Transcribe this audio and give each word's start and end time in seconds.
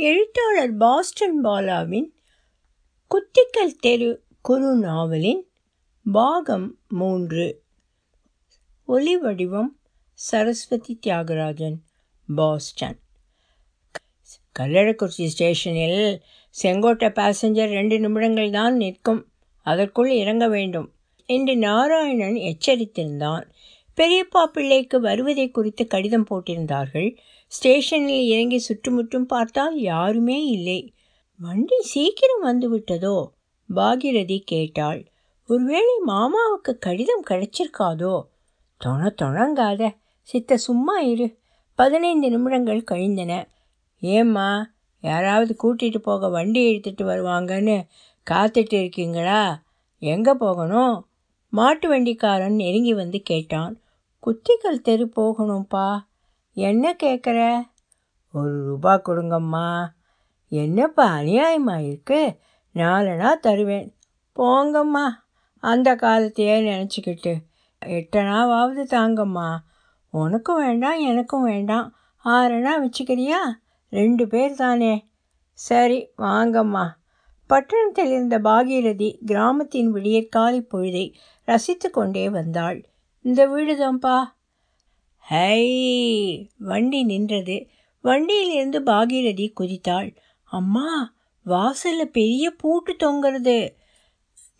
எழுத்தாளர் 0.00 0.76
பாஸ்டன் 0.76 1.44
பாலாவின் 1.44 2.08
குத்திக்கல் 3.10 3.74
தெரு 3.80 4.22
குறு 4.40 4.74
நாவலின் 4.74 5.48
பாகம் 6.12 6.78
மூன்று. 6.88 7.62
ஒலி 8.84 9.16
வடிவம் 9.16 9.78
சரஸ்வதி 10.14 10.98
தியாகராஜன் 11.06 11.74
பாஸ்டன். 12.34 12.98
கல்லடக்குறிச்சி 14.58 15.24
ஸ்டேஷனில் 15.24 16.22
செங்கோட்டை 16.50 17.08
பாசஞ்சர் 17.08 17.68
ரெண்டு 17.68 18.00
நிமிடங்கள் 18.00 18.50
தான் 18.50 18.76
நிற்கும். 18.76 19.28
அதற்குள் 19.62 20.10
இறங்க 20.10 20.48
வேண்டும். 20.48 20.94
என்று 21.26 21.56
நாராயணன் 21.56 22.34
எச்சரித்திருந்தான். 22.34 23.50
பெரியப்பா 23.96 24.44
பிள்ளைக்கு 24.44 25.00
வருவதை 25.00 25.50
குறித்து 25.50 25.86
கடிதம் 25.86 26.26
போட்டிருந்தார்கள். 26.30 27.16
ஸ்டேஷனில் 27.48 28.24
இறங்கி 28.24 28.58
சுற்றுமுற்றும் 28.58 29.26
பார்த்தால் 29.26 29.80
யாருமே 29.80 30.44
இல்லை. 30.44 30.92
வண்டி 31.40 31.80
சீக்கிரம் 31.80 32.40
வந்து 32.40 32.66
விட்டதோ 32.76 33.30
பாகிரதி 33.74 34.38
கேட்டாள். 34.44 35.10
ஒருவேளை 35.48 35.94
மாமாவுக்கு 36.06 36.78
கடிதம் 36.78 37.24
கிடைச்சிருக்காதோ? 37.30 38.22
தொண 38.84 39.14
தொணங்காத. 39.22 39.96
சித்த 40.20 40.56
சும்மா 40.56 40.98
இரு. 40.98 41.38
பதினைந்து 41.74 42.30
நிமிடங்கள் 42.30 42.88
கழிந்தன. 42.90 43.48
ஏம்மா 44.00 44.70
யாராவது 45.00 45.52
கூட்டிகிட்டு 45.62 45.98
போக 45.98 46.28
வண்டி 46.28 46.60
எடுத்துகிட்டு 46.72 47.04
வருவாங்கன்னு 47.04 47.76
காத்துட்டு 48.30 48.74
இருக்கீங்களா? 48.74 49.62
எங்கே 49.98 50.32
போகணும்? 50.32 51.08
மாட்டு 51.48 51.88
வண்டிக்காரன் 51.88 52.54
நெருங்கி 52.54 52.94
வந்து 52.94 53.20
கேட்டான். 53.20 53.80
குத்திக்கல் 54.26 54.80
தெரு 54.80 55.12
போகணும்ப்பா 55.16 56.06
என்ன 56.58 56.96
கேட்குற 57.02 57.62
ஒரு 58.32 58.64
ரூபா 58.64 59.00
கொடுங்கம்மா. 59.04 59.86
என்னப்பா 60.48 61.14
அநியாயமாக 61.14 61.86
இருக்கு 61.86 62.38
நாலனா 62.74 63.34
தருவேன். 63.34 63.96
போங்கம்மா. 64.36 65.08
அந்த 65.58 65.96
காலத்தையே 65.96 66.60
நினச்சிக்கிட்டு. 66.60 67.34
எட்டனாவது 67.86 68.82
தாங்கம்மா. 68.82 69.56
உனக்கும் 70.10 70.56
வேண்டாம் 70.56 70.98
எனக்கும் 70.98 71.42
வேண்டாம். 71.42 71.94
ஆறனா 72.24 72.70
வச்சுக்கிறியா? 72.82 73.38
ரெண்டு 73.90 74.28
பேர் 74.28 74.54
தானே. 74.54 75.08
சரி 75.52 76.10
வாங்கம்மா. 76.18 76.88
பட்டணத்தில் 77.46 78.10
இருந்த 78.10 78.38
பாகீரதி 78.38 79.24
கிராமத்தின் 79.24 79.92
விடியற்காலை 79.92 80.66
பொழுதை 80.72 81.14
ரசித்து 81.44 81.90
கொண்டே 81.90 82.30
வந்தாள். 82.30 82.84
இந்த 83.20 83.48
வீடுதான்ப்பா. 83.48 84.36
ஹை 85.30 86.50
வண்டி 86.58 87.04
நின்றது. 87.04 87.66
வண்டியிலிருந்து 88.00 88.80
பாகீரதி 88.80 89.52
குதித்தாள். 89.60 90.16
அம்மா 90.44 91.14
வாசலில் 91.44 92.10
பெரிய 92.10 92.50
பூட்டு 92.50 92.92
தொங்குறது. 92.92 93.74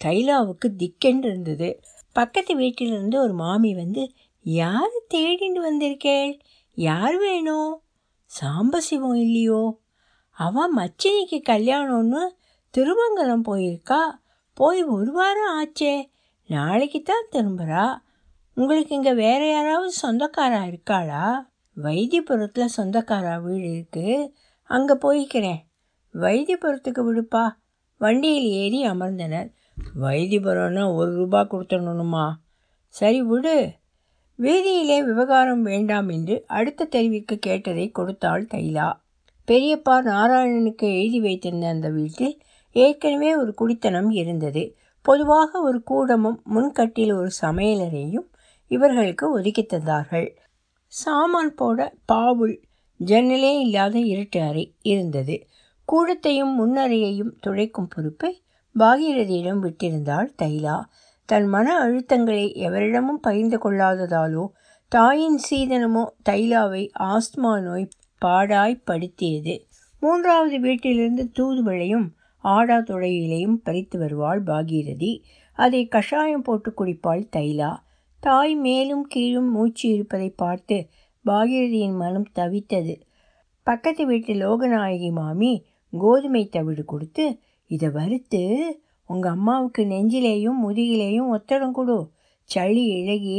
தைலாவுக்கு 0.05 0.69
திக்கென்று 0.77 1.29
இருந்தது 1.29 1.81
பக்கத்து 2.13 2.57
வீட்டிலிருந்து 2.57 3.21
ஒரு 3.21 3.33
மாமி 3.33 3.75
வந்து 3.75 4.13
யார் 4.43 4.91
தேடின்னு 5.15 5.61
வந்திருக்கேள்? 5.71 6.39
யார் 6.75 7.17
வேணும்? 7.17 7.83
சாம்பசிவம் 8.41 9.17
இல்லையோ? 9.17 9.79
அவன் 10.31 10.77
மச்சினிக்கு 10.77 11.43
கல்யாணம்னு 11.49 12.29
திருமங்கலம் 12.79 13.43
போயிருக்கா. 13.49 14.03
போய் 14.55 14.83
ஒரு 14.83 15.13
வாரம் 15.13 15.63
ஆச்சே. 15.63 16.09
நாளைக்கு 16.47 17.03
தான் 17.03 17.27
திரும்புகிறா 17.33 18.07
உங்களுக்கு 18.59 18.95
இங்கே 18.95 19.13
வேற 19.15 19.51
யாராவது 19.51 19.93
சொந்தக்காரா 20.03 20.61
இருக்காளா? 20.69 21.25
வைத்தியபுரத்தில் 21.77 22.75
சொந்தக்காரா 22.77 23.43
வீடு 23.43 23.69
இருக்குது 23.69 24.31
அங்கே 24.71 24.95
போய்க்கிறேன். 24.95 25.61
வைத்தியபுரத்துக்கு 26.15 27.03
விடுப்பா. 27.09 27.45
வண்டியில் 28.01 28.49
ஏறி 28.63 28.81
அமர்ந்தனர். 28.87 29.49
வைத்தியபுரம்னா 30.01 30.95
ஒரு 30.95 31.11
ரூபா 31.15 31.41
கொடுத்துடணுமா? 31.41 32.33
சரி 32.89 33.23
விடு. 33.23 33.71
வீதியிலே 34.39 35.05
விவகாரம் 35.05 35.63
வேண்டாம் 35.63 36.09
என்று 36.09 36.45
அடுத்த 36.47 36.89
தெருவிற்கு 36.91 37.39
கேட்டதை 37.39 37.91
கொடுத்தாள் 37.91 38.49
தைலா. 38.55 38.89
பெரியப்பா 39.49 39.97
நாராயணனுக்கு 40.03 40.89
எழுதி 40.95 41.21
வைத்திருந்த 41.21 41.69
அந்த 41.69 41.91
வீட்டில் 41.91 42.35
ஏற்கனவே 42.73 43.37
ஒரு 43.37 43.55
குடித்தனம் 43.55 44.11
இருந்தது. 44.11 44.65
பொதுவாக 45.03 45.61
ஒரு 45.61 45.83
கூடமும் 45.83 46.41
முன்கட்டில் 46.55 47.15
ஒரு 47.15 47.31
சமையலறையும் 47.43 48.29
இவர்களுக்கு 48.69 49.31
ஒதுக்கி 49.31 49.63
தந்தார்கள். 49.63 50.29
சாமான் 50.93 51.55
போட 51.55 51.95
பாவுல் 52.05 52.57
ஜன்னலே 53.01 53.53
இல்லாத 53.61 53.99
இருட்டு 53.99 54.41
அறை 54.43 54.65
இருந்தது. 54.83 55.37
கூடத்தையும் 55.89 56.55
முன்னறையையும் 56.55 57.33
துடைக்கும் 57.47 57.91
பொறுப்பை 57.95 58.33
பாகீரதியிடம் 58.79 59.61
விட்டிருந்தாள் 59.65 60.29
தைலா. 60.43 60.77
தன் 61.29 61.47
மன 61.47 61.67
அழுத்தங்களை 61.79 62.45
எவரிடமும் 62.67 63.21
பகிர்ந்து 63.21 63.59
கொள்ளாததாலோ 63.59 64.45
தாயின் 64.93 65.39
சீதனமோ 65.51 66.05
தைலாவை 66.29 66.85
ஆஸ்துமா 66.99 67.53
நோய் 67.63 67.89
பாடாய்ப்படுத்தியது 68.25 69.55
மூன்றாவது 70.01 70.61
வீட்டிலிருந்து 70.61 71.25
தூதுவளையும் 71.39 72.07
ஆடா 72.45 72.77
துளையிலையும் 72.79 73.57
பறித்து 73.63 73.99
வருவாள் 73.99 74.43
பாகீரதி. 74.43 75.13
அதை 75.59 75.81
கஷாயம் 75.87 76.43
போட்டு 76.43 76.71
குடிப்பாள் 76.79 77.25
தைலா. 77.37 77.71
தாய் 78.23 78.55
மேலும் 78.55 79.03
கீழும் 79.03 79.51
மூச்சு 79.51 79.89
இருப்பதை 79.89 80.31
பார்த்து 80.31 80.77
பாகீரதியின் 81.25 81.97
மனம் 81.97 82.29
தவித்தது. 82.35 82.95
பக்கத்து 83.63 84.07
வீட்டு 84.07 84.33
லோகநாயகி 84.35 85.11
மாமி 85.13 85.53
கோதுமை 85.93 86.43
தவிடு 86.49 86.85
கொடுத்து 86.85 87.25
இதை 87.67 87.89
வறுத்து 87.89 88.43
உங்கள் 89.07 89.33
அம்மாவுக்கு 89.33 89.83
நெஞ்சிலேயும் 89.85 90.59
முதுகிலேயும் 90.65 91.31
ஒத்தடம் 91.37 91.71
கொடு. 91.71 91.99
சளி 92.51 92.85
இழகி 92.99 93.39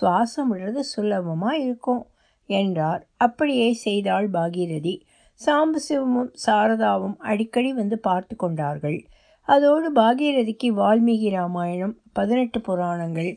சுவாசம் 0.00 0.50
விடுறது 0.50 0.80
சுலபமாக 0.92 1.58
இருக்கும் 1.58 2.02
என்றார். 2.46 3.02
அப்படியே 3.16 3.72
செய்தாள் 3.72 4.30
பாகீரதி. 4.30 4.94
சாம்பசிவமும் 5.40 6.30
சாரதாவும் 6.46 7.16
அடிக்கடி 7.30 7.72
வந்து 7.72 7.98
பார்த்து 7.98 8.36
கொண்டார்கள். 8.36 8.98
அதோடு 9.48 9.88
பாகீரதிக்கு 9.92 10.68
வால்மீகி 10.80 11.28
ராமாயணம் 11.30 11.94
பதினெட்டு 12.12 12.60
புராணங்கள் 12.60 13.30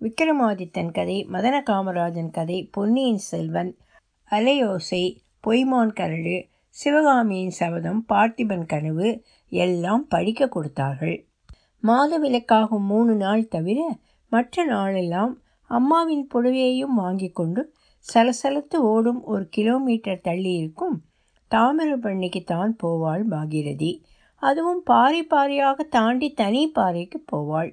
விக்ரமாதித்தன் 0.00 0.90
கதை 0.90 1.16
மதன 1.32 1.56
காமராஜன் 1.70 2.30
கதை 2.30 2.58
பொன்னியின் 2.72 3.18
செல்வன் 3.18 3.70
அலையோசை 4.30 5.00
பொய்மான் 5.46 5.92
கரடு 5.92 6.36
சிவகாமியின் 6.76 7.54
சபதம் 7.58 8.04
பார்த்திபன் 8.08 8.66
கனவு 8.66 9.08
எல்லாம் 9.52 10.04
படிக்க 10.08 10.48
கொடுத்தார்கள். 10.48 11.16
மாதவிலக்காகும் 11.82 12.86
மூணு 12.86 13.14
நாள் 13.14 13.48
தவிர 13.48 13.98
மற்ற 14.32 14.64
நாளெல்லாம் 14.64 15.32
அம்மாவின் 15.70 16.24
புடவையையும் 16.34 16.94
வாங்கி 16.94 17.30
கொண்டு 17.30 17.64
சலசலத்து 18.06 18.76
ஓடும் 18.92 19.20
ஒரு 19.24 19.48
கிலோமீட்டர் 19.48 20.20
தள்ளி 20.20 20.54
இருக்கும் 20.54 20.96
தாமிரபரணிக்கு 21.50 22.44
தான் 22.44 22.76
போவாள் 22.82 23.26
பாகீரதி 23.30 23.92
அதுவும் 24.42 24.82
பாறை 24.82 25.22
பாறையாக 25.24 25.82
தாண்டி 25.82 26.30
தனி 26.32 26.68
பாறைக்கு 26.68 27.24
போவாள். 27.32 27.70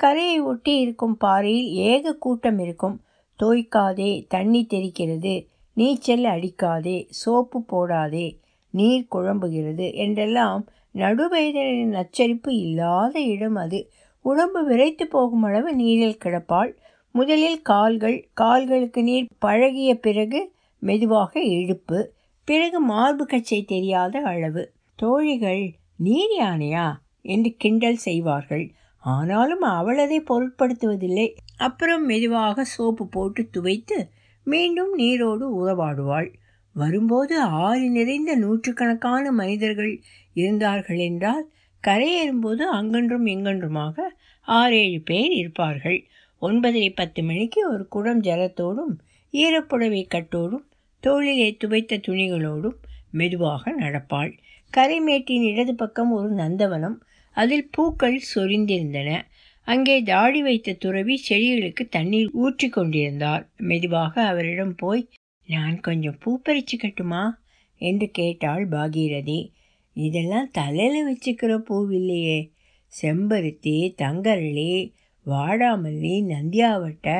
கரையை 0.00 0.40
ஒட்டி 0.40 0.78
இருக்கும் 0.78 1.16
பாறையில் 1.16 1.70
ஏக 1.70 2.12
கூட்டம் 2.14 2.58
இருக்கும். 2.58 2.96
தோய்க்காதே 3.38 4.10
தண்ணி 4.28 4.66
தெரிக்கிறது 4.70 5.46
நீச்சல் 5.72 6.24
அடிக்காதே 6.24 7.06
சோப்பு 7.08 7.58
போடாதே 7.72 8.26
நீர் 8.70 9.06
குழம்புகிறது 9.12 9.86
என்றெல்லாம் 9.94 10.66
நடுவேதனின் 10.94 11.92
நச்சரிப்பு 11.96 12.56
இல்லாத 12.56 13.20
இடம் 13.20 13.54
அது. 13.54 13.80
உடம்பு 14.24 14.64
விரைத்து 14.64 15.06
போகும் 15.06 15.42
அளவு 15.42 15.74
நீரில் 15.74 16.18
கிடப்பாள். 16.24 16.70
முதலில் 17.14 17.62
கால்கள் 17.62 18.18
கால்களுக்கு 18.34 19.02
நீர் 19.02 19.26
பழகிய 19.38 19.94
பிறகு 19.98 20.40
மெதுவாக 20.82 21.42
இழுப்பு 21.42 21.98
பிறகு 22.48 22.80
மார்பு 22.80 23.24
கச்சை 23.26 23.64
தெரியாத 23.64 24.20
அளவு. 24.22 24.64
தோழிகள் 24.94 25.62
நீர் 25.96 26.34
யானையா? 26.40 26.86
என்று 27.24 27.50
கிண்டல் 27.58 27.96
செய்வார்கள். 27.96 28.66
ஆனாலும் 29.04 29.64
அவள் 29.70 29.98
அதை 29.98 30.18
பொருட்படுத்துவதில்லை. 30.20 31.26
அப்புறம் 31.56 32.04
மெதுவாக 32.04 32.64
சோப்பு 32.64 33.04
போட்டு 33.08 33.42
துவைத்து 33.56 33.98
மீண்டும் 34.46 34.92
நீரோடு 34.94 35.46
உறவாடுவாள் 35.60 36.28
வரும்போது 36.76 37.34
ஆறு 37.40 37.86
நிறைந்த 37.90 38.32
நூற்றுக்கணக்கான 38.36 39.30
மனிதர்கள் 39.32 39.94
இருந்தார்கள் 40.34 40.96
என்றால் 40.96 41.46
கரையேறும்போது 41.84 42.62
அங்கன்றும் 42.78 43.26
இங்கன்றுமாக 43.26 43.96
ஆறேழு 44.48 45.00
பேர் 45.00 45.32
இருப்பார்கள். 45.32 45.98
ஒன்பதரை 46.42 46.90
பத்து 46.94 47.20
மணிக்கு 47.22 47.60
ஒரு 47.70 47.84
குடம் 47.88 48.22
ஜலத்தோடும் 48.22 48.92
ஈரப்புடவை 49.32 50.02
கட்டோடும் 50.14 50.66
தோளிலே 51.00 51.48
துவைத்த 51.64 52.00
துணிகளோடும் 52.06 52.76
மெதுவாக 53.10 53.72
நடப்பாள். 53.72 54.32
கரைமேட்டின் 54.72 55.44
இடது 55.50 55.74
பக்கம் 55.74 56.10
ஒரு 56.10 56.30
நந்தவனம் 56.34 56.96
அதில் 57.40 57.68
பூக்கள் 57.70 58.18
சொரிந்திருந்தன. 58.34 59.10
அங்கே 59.68 59.96
தாடி 60.02 60.40
வைத்த 60.42 60.76
துறவி 60.84 61.14
செடிகளுக்கு 61.28 61.84
தண்ணீர் 61.88 62.30
ஊற்றி 62.44 62.68
கொண்டிருந்தார். 62.68 63.44
மெதுவாக 63.62 64.14
அவரிடம் 64.22 64.74
போய் 64.74 65.02
நான் 65.48 65.76
கொஞ்சம் 65.80 66.18
பூ 66.20 66.30
பறிச்சுக்கட்டுமா 66.44 67.24
என்று 67.80 68.06
கேட்டாள் 68.10 68.64
பாகீரதி. 68.68 69.40
இதெல்லாம் 69.96 70.48
தலையில் 70.50 71.08
வச்சுக்கிற 71.10 71.52
பூவில்லையே. 71.68 72.38
செம்பருத்தி 72.92 73.76
தங்கரளி 73.94 74.72
வாடாமல்லி 75.26 76.14
நந்தியாவட்டை 76.34 77.18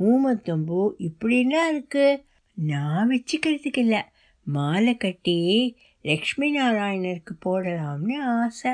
ஊமத்தம்பூ 0.00 0.80
இப்படின்னா 1.08 1.60
இருக்குது 1.72 2.20
நான் 2.56 3.10
வச்சுக்கிறதுக்கு 3.10 3.82
இல்லை. 3.84 4.00
மாலை 4.46 4.94
கட்டி 4.96 5.36
லக்ஷ்மி 6.04 6.48
நாராயணருக்கு 6.58 7.34
போடலாம்னு 7.44 8.16
ஆசை. 8.36 8.72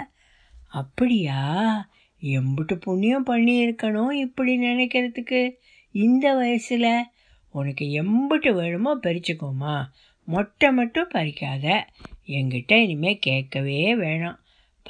அப்படியா? 0.69 1.91
எம்புட்டு 2.23 2.75
புண்ணியம் 2.75 3.27
பண்ணியிருக்கணும் 3.27 4.13
இப்படி 4.13 4.59
நினைக்கிறதுக்கு. 4.59 5.55
இந்த 5.91 6.35
வயசில் 6.35 7.05
உனக்கு 7.49 7.85
எம்புட்டு 7.85 8.55
வேணுமோ 8.55 8.97
பறிச்சுக்கோமா. 8.97 9.85
மொட்டை 10.25 10.73
மட்டும் 10.73 11.11
பறிக்காத. 11.11 11.81
என்கிட்ட 12.27 12.73
இனிமேல் 12.73 13.19
கேட்கவே 13.21 13.97
வேணாம். 13.97 14.39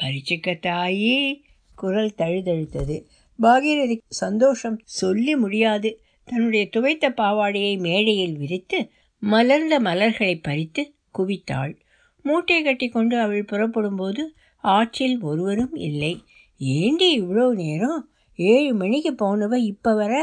பறிச்சுக்க 0.00 0.58
தாயி. 0.62 1.40
குரல் 1.74 2.14
தழுதழுத்தது. 2.18 3.04
பாகீரதி 3.42 4.00
சந்தோஷம் 4.08 4.80
சொல்லி 4.84 5.36
முடியாது. 5.36 6.02
தன்னுடைய 6.24 6.68
துவைத்த 6.76 7.08
பாவாடையை 7.16 7.78
மேடையில் 7.78 8.38
விரித்து 8.38 8.90
மலர்ந்த 9.18 9.80
மலர்களை 9.80 10.36
பறித்து 10.36 10.94
குவித்தாள். 11.18 11.80
மூட்டை 12.22 12.62
கட்டி 12.62 12.88
கொண்டு 12.88 13.20
அவள் 13.20 13.44
புறப்படும்போது 13.44 14.34
ஆற்றில் 14.68 15.16
ஒருவரும் 15.20 15.74
இல்லை. 15.88 16.14
ஏண்டி 16.60 17.08
இவ்வளோ 17.22 17.46
நேரம்? 17.54 18.02
ஏழு 18.38 18.72
மணிக்கு 18.74 19.12
போனவ 19.14 19.54
இப்போ 19.64 19.90
வர? 19.94 20.14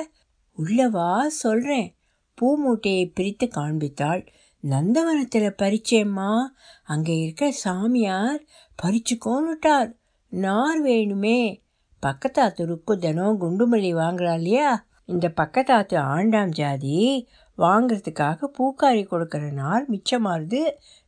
உள்ளவா 0.58 1.10
சொல்கிறேன் 1.36 1.90
பூ 2.38 2.48
மூட்டையை 2.58 3.06
பிரித்து 3.08 3.46
காண்பித்தாள். 3.56 4.24
நந்தவனத்தில் 4.64 5.58
பறிச்சேம்மா 5.62 6.32
அங்கே 6.84 7.16
இருக்கிற 7.18 7.48
சாமியார் 7.52 8.40
பறிச்சுக்கோன்னுட்டார் 8.80 9.90
நார் 10.32 10.80
வேணுமே. 10.84 11.40
பக்கத்தாத்து 12.04 12.64
ருக்கு 12.66 12.94
தினம் 12.98 13.40
குண்டுமல்லி 13.42 13.92
வாங்குறா 13.96 14.34
இல்லையா? 14.34 14.72
இந்த 15.06 15.28
பக்கத்தாத்து 15.42 15.96
ஆண்டாம் 16.16 16.52
ஜாதி 16.52 17.00
வாங்கிறதுக்காக 17.58 18.48
பூக்காரி 18.58 19.04
கொடுக்குற 19.06 19.44
நார் 19.52 19.86
மிச்சமாறுது. 19.92 20.62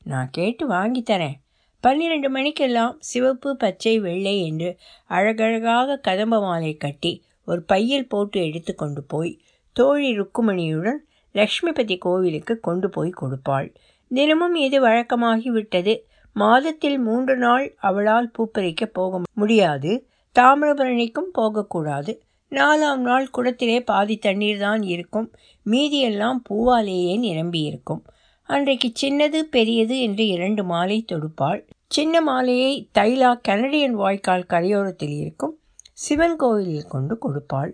நான் 0.04 0.30
கேட்டு 0.32 0.64
வாங்கி 0.68 1.02
தரேன். 1.02 1.38
பன்னிரெண்டு 1.84 2.30
மணிக்கெல்லாம் 2.30 2.96
சிவப்பு 3.00 3.56
பச்சை 3.56 4.00
வெள்ளை 4.00 4.46
என்று 4.46 4.70
அழகழகாக 5.08 5.98
கதம்ப 5.98 6.40
மாலை 6.40 6.78
கட்டி 6.78 7.12
ஒரு 7.46 7.62
பையில் 7.62 8.08
போட்டு 8.08 8.46
எடுத்து 8.46 8.76
கொண்டு 8.76 9.04
போய் 9.04 9.40
தோழி 9.76 10.10
ருக்குமணியுடன் 10.20 11.00
லக்ஷ்மிபதி 11.36 11.98
கோவிலுக்கு 11.98 12.60
கொண்டு 12.60 12.90
போய் 12.90 13.12
கொடுப்பாள். 13.22 13.68
தினமும் 14.12 14.56
இது 14.56 14.78
வழக்கமாகிவிட்டது? 14.82 15.94
மாதத்தில் 16.36 16.98
மூன்று 16.98 17.38
நாள் 17.38 17.76
அவளால் 17.80 18.32
பூப்பறிக்க 18.38 18.86
போக 18.86 19.22
முடியாது. 19.34 19.92
தாமிரபரணிக்கும் 20.36 21.32
போகக்கூடாது. 21.32 22.12
நாலாம் 22.52 23.04
நாள் 23.10 23.30
குடத்திலே 23.38 23.80
பாதி 23.86 24.18
தண்ணீர் 24.18 24.60
தான் 24.60 24.82
இருக்கும். 24.82 25.28
மீதியெல்லாம் 25.66 26.42
பூவாலேயே 26.50 27.20
நிரம்பி 27.20 27.62
இருக்கும் 27.62 28.04
அன்றைக்கு 28.48 28.92
சின்னது 29.02 29.40
பெரியது 29.42 30.00
என்று 30.00 30.28
இரண்டு 30.28 30.64
மாலை 30.64 31.06
தொடுப்பாள். 31.08 31.62
சின்ன 31.88 32.22
மாலையை 32.22 32.90
தைலா 32.98 33.32
கனடியன் 33.48 33.96
வாய்க்கால் 33.96 34.50
கரையோரத்தில் 34.50 35.16
இருக்கும் 35.18 35.60
சிவன் 35.94 36.36
கோவிலில் 36.36 36.88
கொண்டு 36.88 37.16
கொடுப்பாள். 37.22 37.72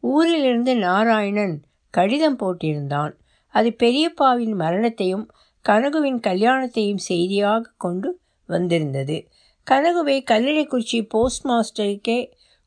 ஊரிலிருந்து 0.00 0.76
நாராயணன் 0.76 1.64
கடிதம் 1.90 2.38
போட்டிருந்தான். 2.38 3.12
அது 3.54 3.76
பெரியப்பாவின் 3.78 4.54
மரணத்தையும் 4.54 5.26
கனகுவின் 5.64 6.20
கல்யாணத்தையும் 6.20 7.02
செய்தியாக 7.08 7.72
கொண்டு 7.76 8.20
வந்திருந்தது. 8.48 9.16
கனகுவை 9.66 10.16
கல்லடைக்குறிச்சி 10.30 11.08
போஸ்ட் 11.08 11.44
மாஸ்டருக்கே 11.46 12.18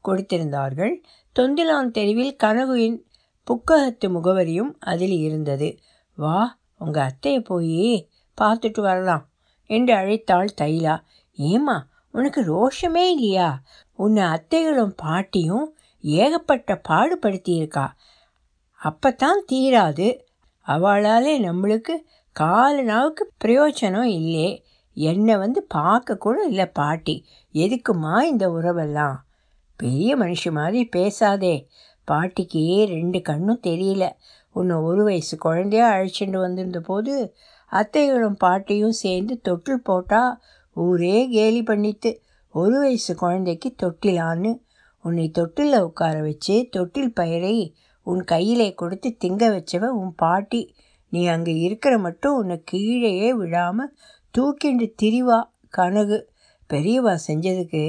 கொடுத்திருந்தார்கள். 0.05 0.93
தொந்திலான் 1.35 1.91
தெருவில் 1.91 2.35
கனகுவின் 2.43 2.97
புக்ககத்து 3.47 4.07
முகவரியும் 4.09 4.71
அதில் 4.79 5.17
இருந்தது. 5.19 5.69
வா 6.17 6.57
உங்கள் 6.77 7.03
அத்தையை 7.03 7.39
போய் 7.39 8.09
பார்த்துட்டு 8.41 8.81
வரலாம். 8.81 9.29
என்று 9.65 9.95
அழைத்தாள் 9.95 10.47
தைலா. 10.61 11.01
ஏமா 11.37 11.81
உனக்கு 12.11 12.41
ரோஷமே 12.41 13.11
இல்லையா? 13.11 13.61
உன்னை 13.93 14.23
அத்தைகளும் 14.23 14.93
பாட்டியும் 14.95 15.77
ஏகப்பட்ட 16.01 16.81
பாடுபடுத்தியிருக்கா. 16.89 17.87
அப்பத்தான் 18.83 19.41
தீராது. 19.51 20.19
அவளாலே 20.67 21.39
நம்மளுக்கு 21.39 21.89
கால 22.31 22.81
நாவுக்கு 22.81 23.31
பிரயோஜனம் 23.45 24.03
இல்லை. 24.03 24.65
என்னை 24.93 25.37
வந்து 25.37 25.63
பார்க்க 25.63 26.17
கூட 26.17 26.43
இல்லை 26.43 26.65
பாட்டி. 26.65 27.25
எதுக்குமா 27.53 28.21
இந்த 28.21 28.49
உறவெல்லாம்? 28.49 29.15
பெரிய 29.77 30.17
மனுஷ 30.17 30.51
மாதிரி 30.51 30.85
பேசாதே. 30.85 31.67
பாட்டிக்கு 32.05 32.85
ரெண்டு 32.85 33.21
கண்ணும் 33.21 33.59
தெரியல. 33.63 34.11
உன்னை 34.57 34.75
ஒரு 34.87 35.01
வயசு 35.03 35.35
குழந்தையா 35.37 35.87
அழைச்சிட்டு 35.95 36.37
வந்திருந்த 36.37 36.79
போது 36.79 37.13
அத்தைகளும் 37.71 38.37
பாட்டியும் 38.37 38.97
சேர்ந்து 39.03 39.33
தொட்டில் 39.41 39.81
போட்டால் 39.81 40.33
ஊரே 40.75 41.17
கேலி 41.29 41.61
பண்ணித்து 41.63 42.11
ஒரு 42.55 42.75
வயசு 42.79 43.13
குழந்தைக்கு 43.15 43.69
தொட்டிலான்னு. 43.83 44.51
உன்னை 45.05 45.25
தொட்டிலில் 45.29 45.85
உட்கார 45.87 46.15
வச்சு 46.21 46.55
தொட்டில் 46.71 47.13
பயிரை 47.13 47.57
உன் 48.07 48.23
கையிலே 48.23 48.67
கொடுத்து 48.73 49.09
திங்க 49.23 49.45
வச்சவ 49.55 49.85
உன் 50.01 50.13
பாட்டி. 50.15 50.61
நீ 51.13 51.21
அங்கே 51.27 51.53
இருக்கிற 51.67 51.93
மட்டும் 51.97 52.37
உன்னை 52.37 52.57
கீழேயே 52.63 53.29
விழாமல் 53.33 53.91
தூக்கிண்டு 54.33 54.87
திரிவா 55.01 55.39
கனகு. 55.77 56.19
பெரியவா 56.69 57.13
செஞ்சதுக்கு 57.27 57.83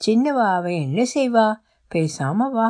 சின்னவா 0.00 0.46
அவன் 0.54 0.78
என்ன 0.86 1.00
செய்வா? 1.14 1.46
பேசாம 1.90 2.50
வா. 2.50 2.68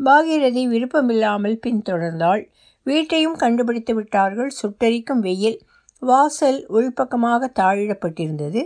பாகீரதி 0.00 0.62
விருப்பமில்லாமல் 0.68 1.60
பின்தொடர்ந்தாள். 1.66 2.42
வீட்டையும் 2.90 3.40
கண்டுபிடித்து 3.42 3.92
விட்டார்கள் 3.94 4.50
சுட்டரிக்கும் 4.60 5.22
வெயில். 5.26 5.58
வாசல் 6.02 6.60
உள்பக்கமாக 6.70 7.48
தாழிடப்பட்டிருந்தது. 7.60 8.60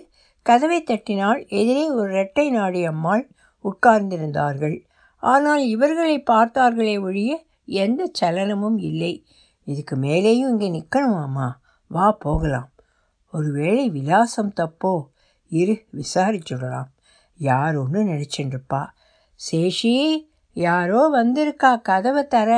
கதவை 0.46 0.78
தட்டினால் 0.82 1.40
எதிரே 1.50 1.84
ஒரு 1.90 2.10
இரட்டை 2.12 2.46
நாடி 2.50 2.80
அம்மாள் 2.84 3.24
உட்கார்ந்திருந்தார்கள். 3.64 4.76
ஆனால் 5.22 5.62
இவர்களை 5.66 6.16
பார்த்தார்களே 6.30 6.96
ஒழிய 7.00 7.32
எந்த 7.78 8.02
சலனமும் 8.20 8.78
இல்லை. 8.90 9.12
இதுக்கு 9.68 9.94
மேலேயும் 9.96 10.50
இங்கே 10.52 10.68
நிற்கணுமாம்மா 10.76 11.48
வா 11.90 12.06
போகலாம். 12.24 12.70
ஒருவேளை 13.34 13.84
விலாசம் 13.90 14.52
தப்போ? 14.60 14.92
இரு 15.52 15.74
விசாரிச்சுடலாம் 15.92 16.90
யார் 17.38 17.76
ஒன்று 17.76 18.00
நினச்சிட்டுருப்பா 18.04 18.82
சேஷி 19.40 19.94
யாரோ 20.56 21.00
வந்திருக்கா 21.12 21.70
கதவை 21.82 22.22
தர. 22.26 22.50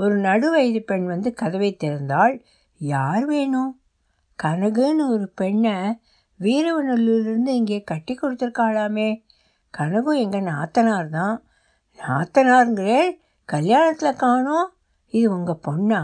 ஒரு 0.00 0.16
நடு 0.16 0.50
வயது 0.50 0.82
பெண் 0.82 1.06
வந்து 1.06 1.34
கதவை 1.34 1.76
திறந்தாள். 1.80 2.42
யார் 2.78 3.24
வேணும் 3.24 3.80
கனகுன்னு 4.42 5.08
ஒரு 5.08 5.32
பெண்ணை 5.34 5.72
வீரவநல்லூர்லேருந்து 6.40 7.48
இங்கே 7.48 7.82
கட்டி 7.82 8.14
கொடுத்துருக்காளாமே. 8.14 9.22
கனகு 9.70 10.18
எங்கள் 10.18 10.42
நாத்தனார் 10.42 11.08
தான். 11.08 11.42
நாத்தனாருங்கிறே 11.98 13.18
கல்யாணத்தில் 13.52 14.16
காணோம் 14.16 14.72
இது 15.08 15.30
உங்கள் 15.30 15.62
பொண்ணா? 15.68 16.02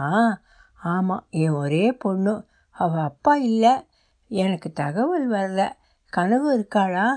ஆமாம் 0.83 1.27
என் 1.31 1.57
ஒரே 1.63 1.93
பொண்ணு. 1.93 2.47
அவள் 2.71 3.01
அப்பா 3.01 3.35
இல்லை. 3.35 3.87
எனக்கு 4.29 4.73
தகவல் 4.73 5.31
வரல. 5.31 5.73
கனவு 6.09 6.49
இருக்காளா? 6.59 7.09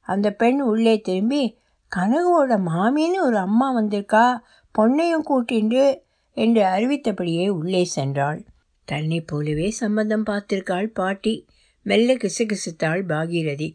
அந்த 0.00 0.30
பெண் 0.30 0.60
உள்ளே 0.60 1.00
திரும்பி 1.00 1.58
கனகுவோட 1.96 2.60
மாமின்னு 2.68 3.20
ஒரு 3.20 3.38
அம்மா 3.38 3.74
வந்திருக்கா. 3.76 4.38
பொண்ணையும் 4.78 5.26
கூட்டிண்டு 5.30 6.06
என்று 6.38 6.62
அறிவித்தபடியே 6.66 7.48
உள்ளே 7.48 7.82
சென்றாள். 7.96 8.40
தன்னை 8.84 9.18
போலவே 9.20 9.70
சம்மதம் 9.70 10.26
பார்த்திருக்காள் 10.26 10.86
பாட்டி. 10.98 11.34
மெல்ல 11.82 12.14
கிசுகிசுத்தாள் 12.14 13.02
பாகீரதி. 13.08 13.68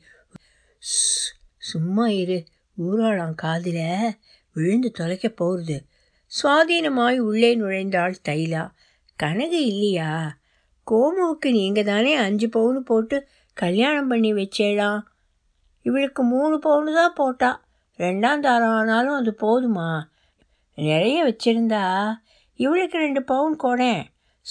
சும்மா 1.58 2.06
இரு. 2.22 2.40
ஊராளாம் 2.78 3.36
காதில் 3.36 4.16
விழுந்து 4.56 4.90
தொலைக்க 4.92 5.28
போகிறது 5.30 5.78
சுவாதீனமாய் 6.32 7.18
உள்ளே 7.18 7.50
நுழைந்தாள் 7.56 8.16
தைலா. 8.30 8.64
கனகு 9.20 9.60
இல்லையா? 9.66 10.12
கோமுவுக்கு 10.88 11.50
நீங்கள் 11.52 11.84
தானே 11.84 12.14
அஞ்சு 12.16 12.48
பவுனு 12.48 12.80
போட்டு 12.80 13.18
கல்யாணம் 13.58 14.08
பண்ணி 14.08 14.32
வச்சேலாம் 14.34 15.02
இவளுக்கு 15.86 16.22
மூணு 16.24 16.56
பவுனு 16.58 16.94
தான் 16.94 17.14
போட்டா. 17.14 17.52
ரெண்டாம் 18.00 18.40
தாரம் 18.40 18.76
ஆனாலும் 18.80 19.20
அது 19.20 19.32
போதுமா? 19.42 19.90
நிறைய 20.78 21.18
வச்சிருந்தா 21.26 21.86
இவளுக்கு 22.56 22.98
ரெண்டு 22.98 23.24
பவுன் 23.24 23.56
கொடேன் 23.64 24.04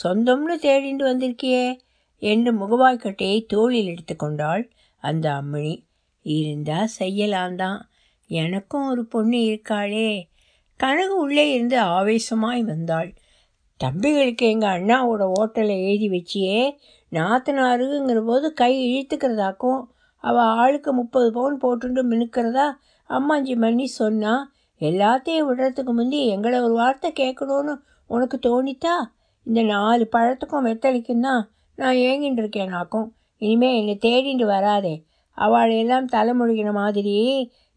சொந்தம்னு 0.04 0.54
தேடிண்டு 0.61 1.04
வந்திருக்கியே 1.04 1.78
என்று 2.18 2.52
முகவாய்க்கட்டையை 2.52 3.47
தோளில் 3.47 3.87
எடுத்துக்கொண்டாள் 3.87 4.71
அந்த 5.00 5.30
அம்மணி. 5.30 5.85
இருந்தா 6.23 6.88
செய்யலாந்தான் 6.99 7.80
எனக்கும் 8.26 8.90
ஒரு 8.90 9.04
பொண்ணு 9.06 9.37
இருக்காளே. 9.37 10.23
கனகு 10.76 11.16
உள்ளே 11.16 11.52
இருந்து 11.52 11.80
ஆவேசமாய் 11.80 12.61
வந்தாள். 12.61 13.14
தம்பிகளுக்கு 13.85 14.37
எங்கள் 14.37 14.82
அண்ணாவோட 14.82 15.32
ஓட்டலை 15.40 15.87
எழுதி 15.87 16.09
வச்சியே. 16.09 16.76
நாத்தனாருங்கிற 17.12 18.25
போது 18.25 18.52
கை 18.52 18.73
இழுத்துக்கிறதாக்கும். 18.82 19.82
அவள் 20.16 20.42
ஆளுக்கு 20.42 20.92
முப்பது 20.92 21.32
பவுன் 21.32 21.61
போட்டுட்டு 21.62 22.02
மினுக்கிறதா 22.02 22.71
அம்மாஞ்சி 23.09 23.56
மன்னி 23.56 23.85
சொன்னா. 23.85 24.52
எல்லாத்தையும் 24.80 25.47
விடுறதுக்கு 25.49 25.92
முந்தி 25.92 26.26
எங்களை 26.26 26.61
ஒரு 26.61 26.73
வார்த்தை 26.73 27.12
கேட்கணும்னு 27.21 27.75
உனக்கு 28.14 28.37
தோணித்தா 28.49 28.95
இந்த 29.47 29.61
நாலு 29.73 30.04
பழத்துக்கும் 30.14 30.66
வெத்தலைக்கும் 30.69 31.25
தான் 31.26 31.42
நான் 31.78 31.99
ஏங்கிட்டு 32.09 32.40
இருக்கேனாக்கும் 32.42 33.09
இனிமேல் 33.42 33.78
என்னை 33.81 33.95
தேடிட்டு 34.07 34.47
வராதே. 34.54 34.95
அவளையெல்லாம் 35.38 36.09
தலைமொழிகின 36.12 36.71
மாதிரி 36.73 37.14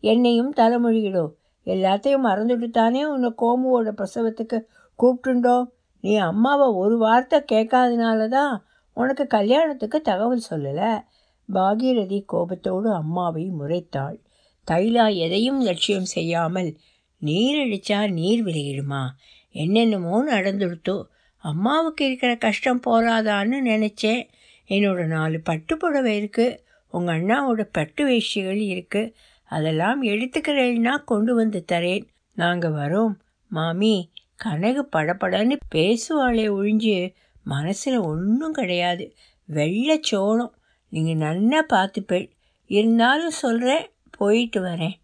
என்னையும் 0.04 0.51
தலைமொழிகிடும் 0.56 1.32
எல்லாத்தையும் 1.68 2.25
மறந்துட்டு 2.30 2.68
தானே 2.70 3.01
உன்னை 3.06 3.30
கோமுவோட 3.42 3.92
பிரசவத்துக்கு 4.00 4.58
கூப்பிட்டுண்டோ? 5.00 5.56
நீ 6.04 6.13
அம்மாவை 6.30 6.68
ஒரு 6.82 6.96
வார்த்தை 6.98 7.38
கேட்காதனால 7.51 8.27
தான் 8.27 8.54
உனக்கு 8.98 9.24
கல்யாணத்துக்கு 9.27 9.98
தகவல் 10.01 10.48
சொல்லலை? 10.50 10.92
பாகீரதி 11.50 12.20
கோபத்தோடு 12.25 12.89
அம்மாவை 12.94 13.46
முறைத்தாள். 13.60 14.18
தைலா 14.68 15.06
எதையும் 15.25 15.62
லட்சியம் 15.62 16.12
செய்யாமல் 16.15 16.70
நீர் 17.22 17.60
அடித்தா 17.63 18.00
நீர் 18.12 18.42
விளையிடுமா? 18.46 19.04
என்னென்னமோ 19.55 20.15
நடந்துடுத்து. 20.31 20.95
அம்மாவுக்கு 21.43 22.03
இருக்கிற 22.05 22.31
கஷ்டம் 22.35 22.81
போராதான்னு 22.85 23.57
நினச்சேன். 23.71 24.24
என்னோட 24.69 25.01
நாலு 25.05 25.38
பட்டு 25.39 25.74
புடவை 25.77 26.13
இருக்குது 26.19 26.59
உங்கள் 26.93 27.15
அண்ணாவோட 27.15 27.63
பட்டு 27.71 28.01
வேஷ்டிகள் 28.07 28.62
இருக்குது 28.74 29.13
அதெல்லாம் 29.50 30.00
எடுத்துக்கிறேன்னா 30.03 30.93
கொண்டு 31.03 31.31
வந்து 31.35 31.59
தரேன். 31.71 32.05
நாங்கள் 32.35 32.75
வரோம். 32.81 33.15
மாமி 33.51 33.95
கனகு 34.43 34.83
படபடன்னு 34.95 35.57
பேசுவாளே 35.75 36.45
ஒழிஞ்சு 36.57 36.95
மனசில் 37.45 38.00
ஒன்றும் 38.12 38.57
கிடையாது. 38.59 39.05
வெள்ளை 39.50 39.97
சோளம். 40.01 40.53
நீங்கள் 40.93 41.21
நல்லா 41.25 41.59
பார்த்துப்பேள். 41.74 42.27
இருந்தாலும் 42.69 43.35
சொல்கிறேன் 43.43 43.85
போயிட்டு 44.17 44.59
வரேன். 44.62 44.95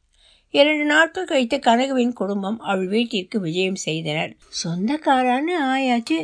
இரண்டு 0.54 0.86
நாட்கள் 0.86 1.26
கழித்து 1.26 1.58
கனகுவின் 1.58 2.14
குடும்பம் 2.14 2.60
அவள் 2.60 2.88
வீட்டிற்கு 2.88 3.40
விஜயம் 3.40 3.76
செய்தனர். 3.76 4.32
சொந்தக்காரான்னு 4.64 5.54
ஆயாச்சு 5.66 6.18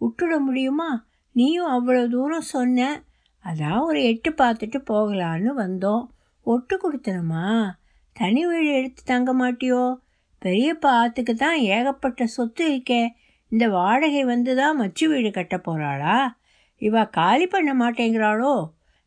விட்டுட 0.00 0.38
முடியுமா? 0.38 0.90
நீயும் 1.32 1.70
அவ்வளோ 1.70 2.08
தூரம் 2.08 2.46
சொன்ன 2.52 3.02
அதான் 3.44 3.80
ஒரு 3.80 4.02
எட்டு 4.02 4.30
பார்த்துட்டு 4.30 4.78
போகலான்னு 4.90 5.50
வந்தோம். 5.56 6.04
ஒட்டு 6.46 6.74
கொடுத்தனமா? 6.76 7.46
தனி 8.12 8.46
வீடு 8.46 8.70
எடுத்து 8.72 9.02
தங்க 9.04 9.30
மாட்டியோ? 9.34 9.84
பெரியப்பா 10.42 10.90
ஆத்துக்கு 11.00 11.34
தான் 11.34 11.58
ஏகப்பட்ட 11.58 12.26
சொத்து 12.26 12.64
இருக்கே. 12.72 13.02
இந்த 13.52 13.68
வாடகை 13.68 14.24
வந்து 14.24 14.56
தான் 14.56 14.76
மச்சு 14.76 15.08
வீடு 15.08 15.30
கட்ட 15.30 15.56
போகிறாளா 15.56 16.16
இவ 16.78 17.04
காலி 17.06 17.46
பண்ண 17.46 17.72
மாட்டேங்கிறாளோ? 17.74 18.54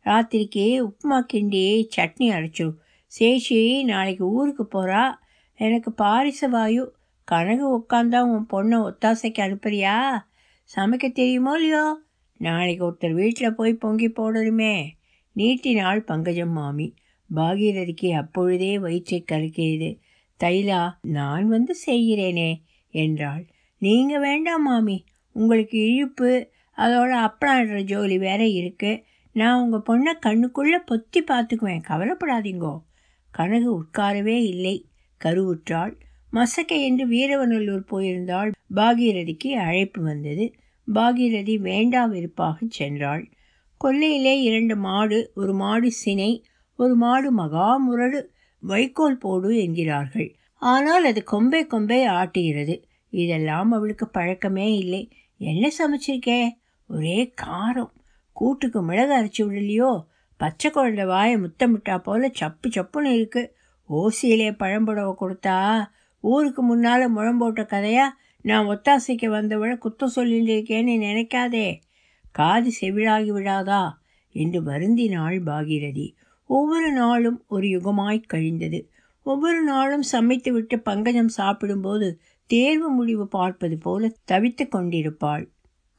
ராத்திரிக்கு 0.05 0.65
உப்புமா 0.87 1.19
கிண்டி 1.33 1.87
சட்னி 1.95 2.27
அரைச்சிடும் 2.31 2.77
சேஷி 3.19 3.83
நாளைக்கு 3.83 4.29
ஊருக்கு 4.29 4.67
போகிறா 4.73 5.13
எனக்கு 5.55 5.93
பாரிச 5.97 6.47
வாயு. 6.47 6.95
கனகு 7.31 7.77
உட்காந்தா 7.77 8.19
உன் 8.19 8.47
பொண்ணை 8.53 8.77
ஒத்தாசைக்கு 8.77 9.39
அனுப்புறியா? 9.39 10.21
சமைக்க 10.75 11.11
தெரியுமோ 11.11 11.53
இல்லையோ? 11.53 11.99
நாளைக்கு 12.37 12.91
ஒருத்தர் 12.91 13.13
வீட்டில் 13.13 13.55
போய் 13.55 13.73
பொங்கி 13.73 14.07
போடணுமே. 14.07 14.87
நீட்டினாள் 15.31 16.03
பங்கஜம் 16.03 16.51
மாமி. 16.51 16.95
பாகீரதிக்கு 17.35 18.11
அப்பொழுதே 18.11 18.79
வயிற்றை 18.79 19.25
கலக்கியது 19.31 19.99
தைலா 20.43 20.91
நான் 21.01 21.47
வந்து 21.47 21.75
செய்கிறேனே 21.85 22.63
என்றாள். 22.89 23.45
நீங்கள் 23.77 24.19
வேண்டாம் 24.19 24.63
மாமி. 24.63 25.05
உங்களுக்கு 25.31 25.77
இழுப்பு 25.77 26.49
அதோட 26.77 27.29
அப்ளாடுற 27.29 27.81
ஜோலி 27.83 28.17
வேற 28.17 28.47
இருக்கு. 28.47 29.03
நான் 29.31 29.61
உங்கள் 29.61 29.85
பொண்ணை 29.87 30.25
கண்ணுக்குள்ளே 30.25 30.77
பொத்தி 30.91 31.19
பார்த்துக்குவேன். 31.19 31.81
கவலைப்படாதீங்கோ. 31.87 32.85
கனகு 33.37 33.79
உட்காரவே 33.79 34.43
இல்லை. 34.43 34.85
கருவுற்றாள். 35.23 35.93
மசக்கை 36.33 36.81
என்று 36.81 37.07
வீரவநல்லூர் 37.07 37.83
போயிருந்தாள். 37.91 38.51
பாகீரதிக்கு 38.75 39.47
அழைப்பு 39.47 40.01
வந்தது. 40.01 40.53
பாகீரதி 40.93 41.57
வேண்டா 41.57 42.05
வெறுப்பாக 42.05 42.65
சென்றாள். 42.79 43.31
கொல்லையிலே 43.83 44.41
இரண்டு 44.41 44.75
மாடு 44.75 45.31
ஒரு 45.35 45.53
மாடு 45.53 45.91
சினை 46.05 46.43
ஒரு 46.75 46.95
மாடு 46.95 47.31
மகா 47.31 47.77
முரடு 47.77 48.29
வைக்கோல் 48.59 49.17
போடு 49.17 49.57
என்கிறார்கள். 49.57 50.35
ஆனால் 50.55 51.05
அது 51.05 51.23
கொம்பை 51.23 51.67
கொம்பை 51.67 52.07
ஆட்டுகிறது. 52.07 52.83
இதெல்லாம் 53.09 53.71
அவளுக்கு 53.71 54.07
பழக்கமே 54.07 54.77
இல்லை. 54.77 55.11
என்ன 55.37 55.69
சமைச்சிருக்கே? 55.79 56.49
ஒரே 56.87 57.33
காரம். 57.41 57.91
கூட்டுக்கு 58.33 58.81
மிளகு 58.83 59.13
அரைச்சி 59.13 59.41
விடலையோ? 59.45 60.03
பச்சை 60.37 60.71
குழந்தை 60.71 61.05
வாயை 61.05 61.35
முத்தமிட்டா 61.35 61.97
போல 61.97 62.29
சப்பு 62.33 62.69
சப்புன்னு 62.69 63.11
இருக்கு. 63.11 63.43
ஓசியிலே 63.89 64.49
பழம்புடவை 64.51 65.13
கொடுத்தா 65.19 65.57
ஊருக்கு 66.23 66.61
முன்னால் 66.63 67.15
முழம்போட்ட 67.15 67.61
கதையா 67.73 68.05
நான் 68.41 68.65
ஒத்தாசைக்கு 68.65 69.27
வந்தவளை 69.27 69.75
குத்தம் 69.77 70.15
சொல்லிட்டு 70.17 70.53
இருக்கேன்னு 70.55 70.95
நினைக்காதே. 71.01 71.67
காது 72.31 72.71
செவிழாகி 72.81 73.31
விடாதா 73.31 73.81
என்று 74.35 74.59
வருந்தினாள் 74.61 75.37
பாகீரதி. 75.45 76.07
ஒவ்வொரு 76.49 76.91
நாளும் 76.91 77.39
ஒரு 77.47 77.67
யுகமாய் 77.67 78.29
கழிந்தது. 78.33 78.79
ஒவ்வொரு 79.25 79.61
நாளும் 79.63 80.01
சமைத்து 80.01 80.51
விட்டு 80.51 80.79
பங்கஜம் 80.79 81.27
சாப்பிடும்போது 81.27 82.19
தேர்வு 82.49 82.89
முடிவு 82.89 83.27
பார்ப்பது 83.27 83.77
போல 83.77 84.11
தவித்து 84.31 84.67
கொண்டிருப்பாள். 84.67 85.45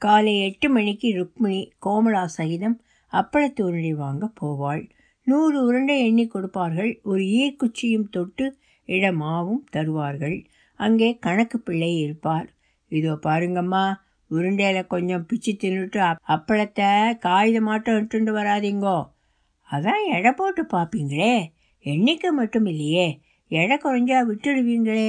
காலை 0.02 0.40
எட்டு 0.40 0.68
மணிக்கு 0.68 1.09
ருக்மிணி 1.12 1.61
கோமலா 1.87 2.25
சகிதம் 2.25 2.76
அப்பளத்து 3.12 3.61
உருண்டை 3.65 3.93
வாங்க 3.95 4.25
போவாள். 4.41 4.83
நூறு 5.27 5.59
உருண்டை 5.67 5.97
எண்ணி 6.07 6.27
கொடுப்பார்கள். 6.27 7.00
ஒரு 7.03 7.23
ஈர்க்குச்சியும் 7.38 8.11
தொட்டு 8.11 8.47
இடமாவும் 8.88 9.65
தருவார்கள். 9.71 10.37
அங்கே 10.81 11.09
கணக்கு 11.19 11.59
பிள்ளை 11.59 11.93
இருப்பார். 11.99 12.49
இதோ 12.93 13.12
பாருங்கம்மா 13.23 13.85
உருண்டையில் 14.31 14.87
கொஞ்சம் 14.87 15.27
பிச்சு 15.27 15.53
தின்னுட்டு 15.57 16.00
அப்பளத்தை 16.29 16.88
காகிதமாட்டம் 17.19 17.99
இட்டுண்டு 18.00 18.33
வராதிங்கோ. 18.33 18.99
அதான் 19.71 20.03
எடை 20.17 20.33
போட்டு 20.33 20.62
பார்ப்பீங்களே 20.65 21.35
எண்ணிக்கை 21.85 22.31
மட்டும் 22.31 22.65
இல்லையே. 22.65 23.09
எடை 23.50 23.77
குறைஞ்சா 23.77 24.19
விட்டுடுவீங்களே. 24.31 25.09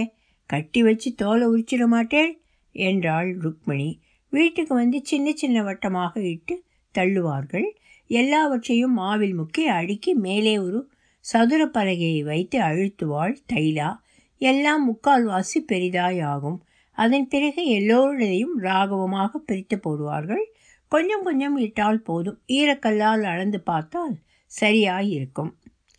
கட்டி 0.49 0.83
வச்சு 0.83 1.09
தோலை 1.15 1.45
உரிச்சிட 1.47 1.83
மாட்டேன் 1.87 2.31
என்றாள் 2.75 3.29
ருக்மிணி. 3.35 3.89
வீட்டுக்கு 4.33 4.73
வந்து 4.73 4.97
சின்ன 5.03 5.31
சின்ன 5.31 5.61
வட்டமாக 5.63 6.13
இட்டு 6.33 6.55
தள்ளுவார்கள். 6.95 7.67
எல்லாவற்றையும் 8.09 8.93
மாவில் 8.93 9.39
முக்கி 9.39 9.63
அடுக்கி 9.63 10.13
மேலே 10.13 10.57
ஒரு 10.57 10.89
சதுர 11.19 11.65
பலகையை 11.65 12.23
வைத்து 12.23 12.59
அழுத்துவாள் 12.59 13.35
தைலா. 13.53 13.97
எல்லாம் 14.37 14.83
முக்கால்வாசி 14.91 15.59
பெரிதாய் 15.67 16.21
ஆகும் 16.23 16.63
அதன் 16.91 17.27
பிறகு 17.27 17.65
எல்லோருடையும் 17.65 18.59
ராகவமாக 18.61 19.37
பிரித்து 19.37 19.77
போடுவார்கள். 19.77 20.43
கொஞ்சம் 20.87 21.23
கொஞ்சம் 21.23 21.57
இட்டால் 21.57 22.01
போதும். 22.01 22.39
ஈரக்கல்லால் 22.47 23.23
அளந்து 23.23 23.61
பார்த்தால் 23.61 24.15
சரியாயிருக்கும். 24.61 25.51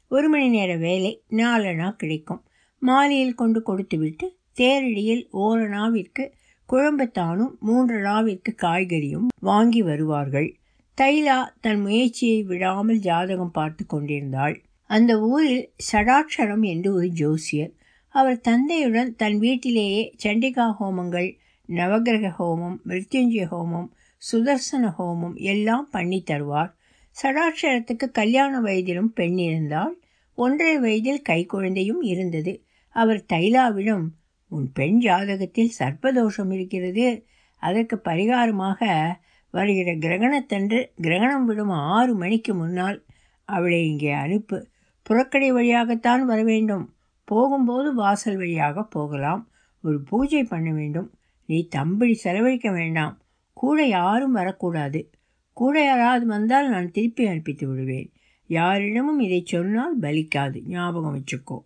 ஒரு 0.08 0.28
மணி 0.28 0.48
நேர 0.48 0.76
வேலை 0.76 1.22
நாலனா 1.30 1.90
கிடைக்கும். 1.90 2.44
மாலையில் 2.78 3.34
கொண்டு 3.34 3.62
கொடுத்துவிட்டு 3.62 4.36
தேரடியில் 4.56 5.24
ஓரணாவிற்கு 5.32 6.32
குழம்பத்தானும் 6.68 7.58
மூன்று 7.60 7.96
நாவிற்கு 8.00 8.54
காய்கறியும் 8.62 9.26
வாங்கி 9.40 9.82
வருவார்கள். 9.82 10.59
தைலா 11.00 11.36
தன் 11.60 11.80
முயற்சியை 11.80 12.42
விடாமல் 12.42 12.98
ஜாதகம் 12.98 13.50
பார்த்து 13.50 13.86
கொண்டிருந்தாள். 13.86 14.56
அந்த 14.90 15.12
ஊரில் 15.20 15.72
சடாட்சரம் 15.92 16.62
என்று 16.62 16.94
ஒரு 16.94 17.08
ஜோசியர். 17.08 17.70
அவர் 18.14 18.40
தந்தையுடன் 18.40 19.14
தன் 19.16 19.38
வீட்டிலேயே 19.38 20.02
சண்டிகா 20.24 20.66
ஹோமங்கள் 20.80 21.28
நவகிரக 21.68 22.32
ஹோமம் 22.38 22.76
மிருத்யுஞ்சய 22.86 23.46
ஹோமம் 23.50 23.88
சுதர்சன 24.22 24.90
ஹோமம் 24.98 25.34
எல்லாம் 25.34 25.88
பண்ணி 25.90 26.24
தருவார். 26.30 26.70
சடாட்சரத்துக்கு 27.16 28.06
கல்யாண 28.10 28.60
வயதிலும் 28.60 29.12
பெண் 29.14 29.38
இருந்தால் 29.38 29.94
ஒன்றரை 30.34 30.78
வயதில் 30.78 31.26
கைக்குழந்தையும் 31.28 32.02
இருந்தது. 32.02 32.64
அவர் 32.96 33.24
தைலாவிடம் 33.32 34.06
உன் 34.50 34.68
பெண் 34.72 35.00
ஜாதகத்தில் 35.00 35.76
சர்ப்பதோஷம் 35.78 36.52
இருக்கிறது. 36.52 37.24
அதற்கு 37.62 37.96
பரிகாரமாக 38.04 39.10
வருகிற 39.50 39.92
கிரகணத்தன்று 39.92 40.90
கிரகணம் 41.00 41.44
விடும் 41.44 41.68
ஆறு 41.68 42.14
மணிக்கு 42.14 42.54
முன்னால் 42.54 43.04
அவளை 43.44 43.86
இங்கே 43.86 44.10
அனுப்பு. 44.10 44.68
புறக்கடை 45.08 45.48
வழியாகத்தான் 45.48 46.24
வர 46.24 46.42
வேண்டும். 46.42 46.94
போகும்போது 47.24 47.94
வாசல் 47.94 48.36
வழியாக 48.36 48.82
போகலாம். 48.84 49.48
ஒரு 49.82 50.02
பூஜை 50.02 50.44
பண்ண 50.44 50.72
வேண்டும். 50.72 51.14
நீ 51.46 51.66
தம்படி 51.66 52.14
செலவழிக்க 52.14 52.72
வேண்டாம். 52.72 53.20
கூட 53.52 53.86
யாரும் 53.86 54.32
வரக்கூடாது. 54.32 55.10
கூட 55.52 55.84
யாராவது 55.84 56.26
வந்தால் 56.26 56.70
நான் 56.70 56.90
திருப்பி 56.90 57.26
அனுப்பித்து 57.26 57.68
விடுவேன். 57.68 58.12
யாரிடமும் 58.46 59.20
இதை 59.20 59.42
சொன்னால் 59.46 60.00
பலிக்காது. 60.00 60.62
ஞாபகம் 60.66 61.16
வச்சுக்கோ. 61.16 61.58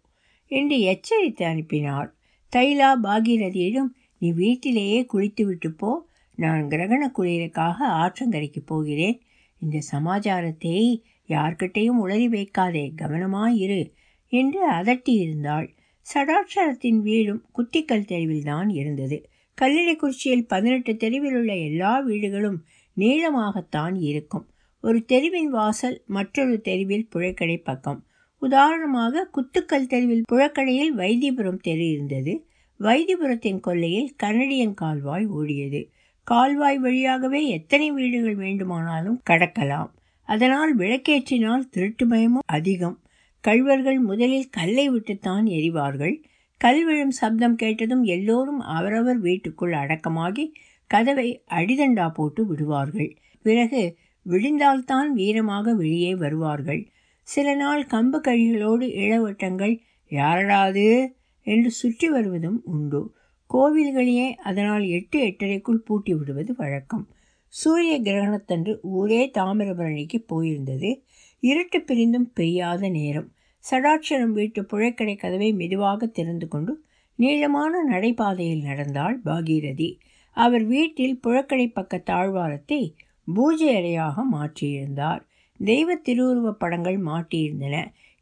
என்று 0.47 0.81
எச்சரித்து 0.81 1.45
அனுப்பினார் 1.45 2.15
தைலா 2.57 2.91
பாகீரதியிடம் 3.03 3.89
நீ 4.19 4.33
வீட்டிலேயே 4.33 5.07
குளித்து 5.13 5.43
விட்டு 5.43 5.73
போ. 5.73 6.09
நான் 6.37 6.69
கிரகண 6.69 7.11
குளிருக்காக 7.19 7.75
ஆற்றங்கரைக்கு 7.81 8.61
போகிறேன். 8.65 9.23
இந்த 9.61 9.81
சமாச்சாரத்தை 9.81 11.05
யார்கிட்டையும் 11.29 12.01
உளறி 12.03 12.29
வைக்காதே 12.29 12.91
கவனமாயிரு 13.03 13.93
என்று 14.29 14.71
அதட்டியிருந்தாள். 14.71 15.69
சடாட்சரத்தின் 16.07 17.01
வீடும் 17.01 17.45
குத்திக்கல் 17.59 18.09
தெருவில்தான் 18.09 18.69
இருந்தது. 18.69 19.29
கல்லறைக்குறிச்சியில் 19.63 20.47
பதினெட்டு 20.49 20.97
தெருவில் 20.97 21.35
உள்ள 21.35 21.57
எல்லா 21.57 21.99
வீடுகளும் 21.99 22.65
நீளமாகத்தான் 22.97 24.01
இருக்கும். 24.01 24.49
ஒரு 24.81 25.05
தெருவின் 25.05 25.51
வாசல் 25.51 26.03
மற்றொரு 26.07 26.61
தெருவில் 26.61 27.09
புழைக்கடை 27.15 27.63
பக்கம். 27.63 28.07
உதாரணமாக 28.39 29.29
குத்துக்கல் 29.37 29.87
தெருவில் 29.87 30.23
புழக்கடையில் 30.33 30.93
வைத்தியபுரம் 30.97 31.61
தெரு 31.61 31.91
இருந்தது. 31.91 32.47
வைத்தியபுரத்தின் 32.81 33.61
கொல்லையில் 33.61 34.11
கனடியன் 34.23 34.75
கால்வாய் 34.75 35.27
ஓடியது. 35.29 35.89
கால்வாய் 36.25 36.79
வழியாகவே 36.79 37.47
எத்தனை 37.49 37.91
வீடுகள் 37.91 38.35
வேண்டுமானாலும் 38.35 39.21
கடக்கலாம். 39.31 39.91
அதனால் 40.29 40.79
விளக்கேற்றினால் 40.79 41.69
திருட்டு 41.71 42.07
பயமும் 42.07 42.47
அதிகம். 42.47 43.01
கழ்வர்கள் 43.41 43.99
முதலில் 43.99 44.49
கல்லை 44.51 44.91
விட்டுத்தான் 44.91 45.47
எரிவார்கள். 45.47 46.25
கல் 46.61 46.85
விழும் 46.85 47.11
சப்தம் 47.11 47.57
கேட்டதும் 47.57 48.05
எல்லோரும் 48.05 48.61
அவரவர் 48.61 49.19
வீட்டுக்குள் 49.19 49.73
அடக்கமாகி 49.73 50.53
கதவை 50.87 51.29
அடிதண்டா 51.51 52.07
போட்டு 52.15 52.47
விடுவார்கள். 52.47 53.17
பிறகு 53.43 53.83
விழுந்தால்தான் 54.27 55.11
வீரமாக 55.15 55.73
வெளியே 55.75 56.15
வருவார்கள். 56.15 56.83
சில 57.29 57.55
நாள் 57.55 57.83
கம்பு 57.85 58.19
கழிகளோடு 58.21 58.87
இளவட்டங்கள் 59.03 59.75
யாரடாது 60.11 61.07
என்று 61.47 61.71
சுற்றி 61.71 62.09
வருவதும் 62.09 62.63
உண்டு. 62.65 63.03
கோவில்களையே 63.51 64.35
அதனால் 64.43 64.85
எட்டு 64.89 65.19
எட்டரைக்குள் 65.25 65.85
பூட்டி 65.85 66.15
விடுவது 66.15 66.55
வழக்கம். 66.57 67.09
சூரிய 67.49 68.01
கிரகணத்தன்று 68.01 68.79
ஊரே 68.83 69.31
தாமிரபரணிக்கு 69.39 70.19
போயிருந்தது. 70.29 71.03
இருட்டு 71.41 71.81
பிரிந்தும் 71.81 72.33
பெய்யாத 72.33 72.89
நேரம். 72.89 73.29
சடாட்சரம் 73.65 74.33
வீட்டு 74.33 74.63
புழைக்கடை 74.63 75.19
கதவை 75.19 75.53
மெதுவாக 75.53 76.07
திறந்து 76.07 76.49
கொண்டு 76.49 76.73
நீளமான 77.19 77.83
நடைபாதையில் 77.91 78.63
நடந்தாள் 78.63 79.21
பாகீரதி. 79.25 79.99
அவர் 80.37 80.65
வீட்டில் 80.65 81.21
புழக்கடை 81.27 81.67
பக்க 81.73 82.03
தாழ்வாரத்தை 82.07 82.95
பூஜை 83.35 83.69
அறையாக 83.77 84.23
மாற்றியிருந்தார். 84.33 85.23
தெய்வ 85.61 85.95
திருவுருவப் 85.95 86.59
படங்கள் 86.59 86.99
மாட்டியிருந்தன. 87.01 87.77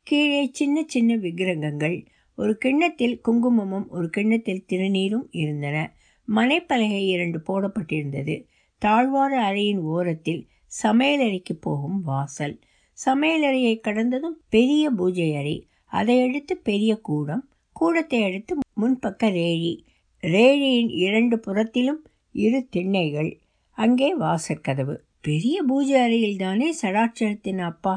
கீழே 0.06 0.50
சின்ன 0.52 0.84
சின்ன 0.86 1.16
விக்கிரகங்கள் 1.16 1.96
ஒரு 2.42 2.52
கிண்ணத்தில் 2.56 3.16
குங்குமமும் 3.28 3.86
ஒரு 3.88 4.06
கிண்ணத்தில் 4.10 4.64
திருநீரும் 4.68 5.26
இருந்தன. 5.42 5.76
மனைப்பலகை 6.28 7.02
இரண்டு 7.14 7.38
போடப்பட்டிருந்தது. 7.48 8.36
தாழ்வார 8.82 9.32
அறையின் 9.48 9.82
ஓரத்தில் 9.94 10.42
சமையலறைக்கு 10.82 11.54
போகும் 11.60 11.98
வாசல். 12.02 12.54
சமையலறையை 12.98 13.74
கடந்ததும் 13.80 14.36
பெரிய 14.48 14.84
பூஜை 14.90 15.28
அறை 15.36 15.56
அதை 15.92 16.16
அடுத்து 16.22 16.54
பெரிய 16.68 16.92
கூடம் 17.08 17.44
கூடத்தை 17.76 18.18
அடுத்து 18.24 18.52
முன்பக்க 18.80 19.30
ரேழி. 19.38 19.74
ரேழியின் 20.22 20.90
இரண்டு 21.04 21.36
புறத்திலும் 21.38 22.00
இரு 22.44 22.60
திண்ணைகள் 22.76 23.30
அங்கே 23.78 24.08
வாசற்கதவு. 24.16 24.94
பெரிய 25.20 25.56
பூஜை 25.62 25.96
அறையில் 26.00 26.36
தானே 26.36 26.68
சடாட்சரத்தின் 26.82 27.62
அப்பா 27.70 27.94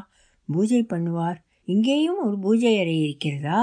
பூஜை 0.49 0.81
பண்ணுவார்? 0.89 1.39
இங்கேயும் 1.67 2.19
ஒரு 2.25 2.35
பூஜை 2.39 2.73
அறை 2.79 2.95
இருக்கிறதா? 3.03 3.61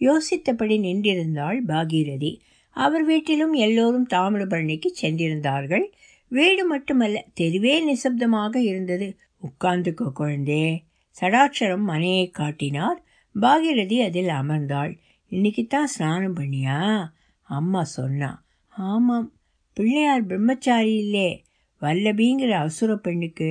யோசித்தபடி 0.00 0.76
நின்றிருந்தாள் 0.78 1.58
பாகீரதி. 1.68 2.40
அவர் 2.70 3.04
வீட்டிலும் 3.04 3.52
எல்லோரும் 3.52 4.06
தாமிரபரணிக்கு 4.06 4.88
சென்றிருந்தார்கள். 5.02 5.84
வீடு 6.28 6.64
மட்டுமல்ல 6.66 7.26
தெருவே 7.34 7.74
நிசப்தமாக 7.94 8.56
இருந்தது. 8.56 9.16
உட்கார்ந்துக்கோ 9.42 10.12
குழந்தே 10.12 10.84
சடாட்சரம் 11.20 11.82
மனையை 11.82 12.30
காட்டினார். 12.30 13.04
பாகீரதி 13.40 14.04
அதில் 14.04 14.26
அமர்ந்தாள். 14.26 14.98
இன்னைக்கு 15.28 15.66
தான் 15.66 15.86
ஸ்நானம் 15.86 16.36
பண்ணியா? 16.36 17.08
அம்மா 17.42 17.84
சொன்னா. 17.84 18.44
ஆமாம் 18.68 19.32
பிள்ளையார் 19.72 20.26
பிரம்மச்சாரி 20.26 20.92
இல்லே. 21.02 21.46
வல்லபிங்கிற 21.80 22.50
அசுர 22.50 22.96
பெண்ணுக்கு 22.96 23.50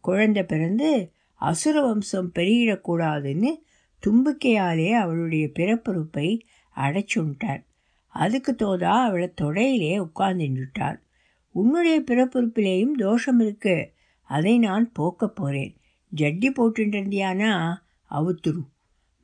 குழந்தை 0.00 0.42
பிறந்து 0.42 1.12
அசுர 1.34 1.82
வம்சம் 1.82 2.32
பெருகிடக்கூடாதுன்னு 2.34 3.50
தும்பிக்கையாலே 4.06 4.90
அவளுடைய 4.90 5.50
பிறப்புறுப்பை 5.58 6.40
அடைச்சுட்டார் 6.76 7.64
அதுக்கு 8.08 8.54
தோதா 8.58 9.02
அவளை 9.04 9.32
தொடையிலே 9.40 10.04
உட்கார்ந்துட்டார் 10.04 11.04
உன்னுடைய 11.50 12.02
பிறப்புறுப்பிலேயும் 12.06 12.90
தோஷம் 12.90 13.40
இருக்கு. 13.40 13.92
அதை 14.22 14.58
நான் 14.58 14.92
போக்கப் 14.92 15.36
போகிறேன் 15.36 15.76
ஜட்டி 16.16 16.52
போட்டுருந்தியானா 16.52 17.74
அவுத்துரு. 18.10 18.62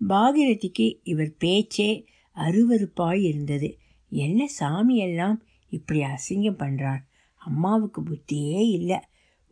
பாகிரதிக்கு 0.08 1.00
இவர் 1.02 1.36
பேச்சே 1.36 2.06
அருவருப்பாய் 2.36 3.22
இருந்தது. 3.22 3.78
என்ன 4.08 4.46
சாமியெல்லாம் 4.60 5.36
இப்படி 5.68 6.00
அசிங்கம் 6.00 6.58
பண்ணுறார் 6.58 7.00
அம்மாவுக்கு 7.36 8.02
புத்தியே 8.02 8.70
இல்லை. 8.70 9.00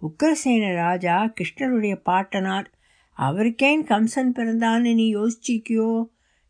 உக்கரசேன 0.02 0.74
ராஜா 0.74 1.32
கிருஷ்ணருடைய 1.40 1.94
பாட்டனார் 1.94 2.70
அவருக்கேன் 3.20 3.82
கம்சன் 3.88 4.32
பிறந்தான்னு 4.34 4.94
நீ 4.94 5.14
யோசிச்சிக்கியோ? 5.14 6.08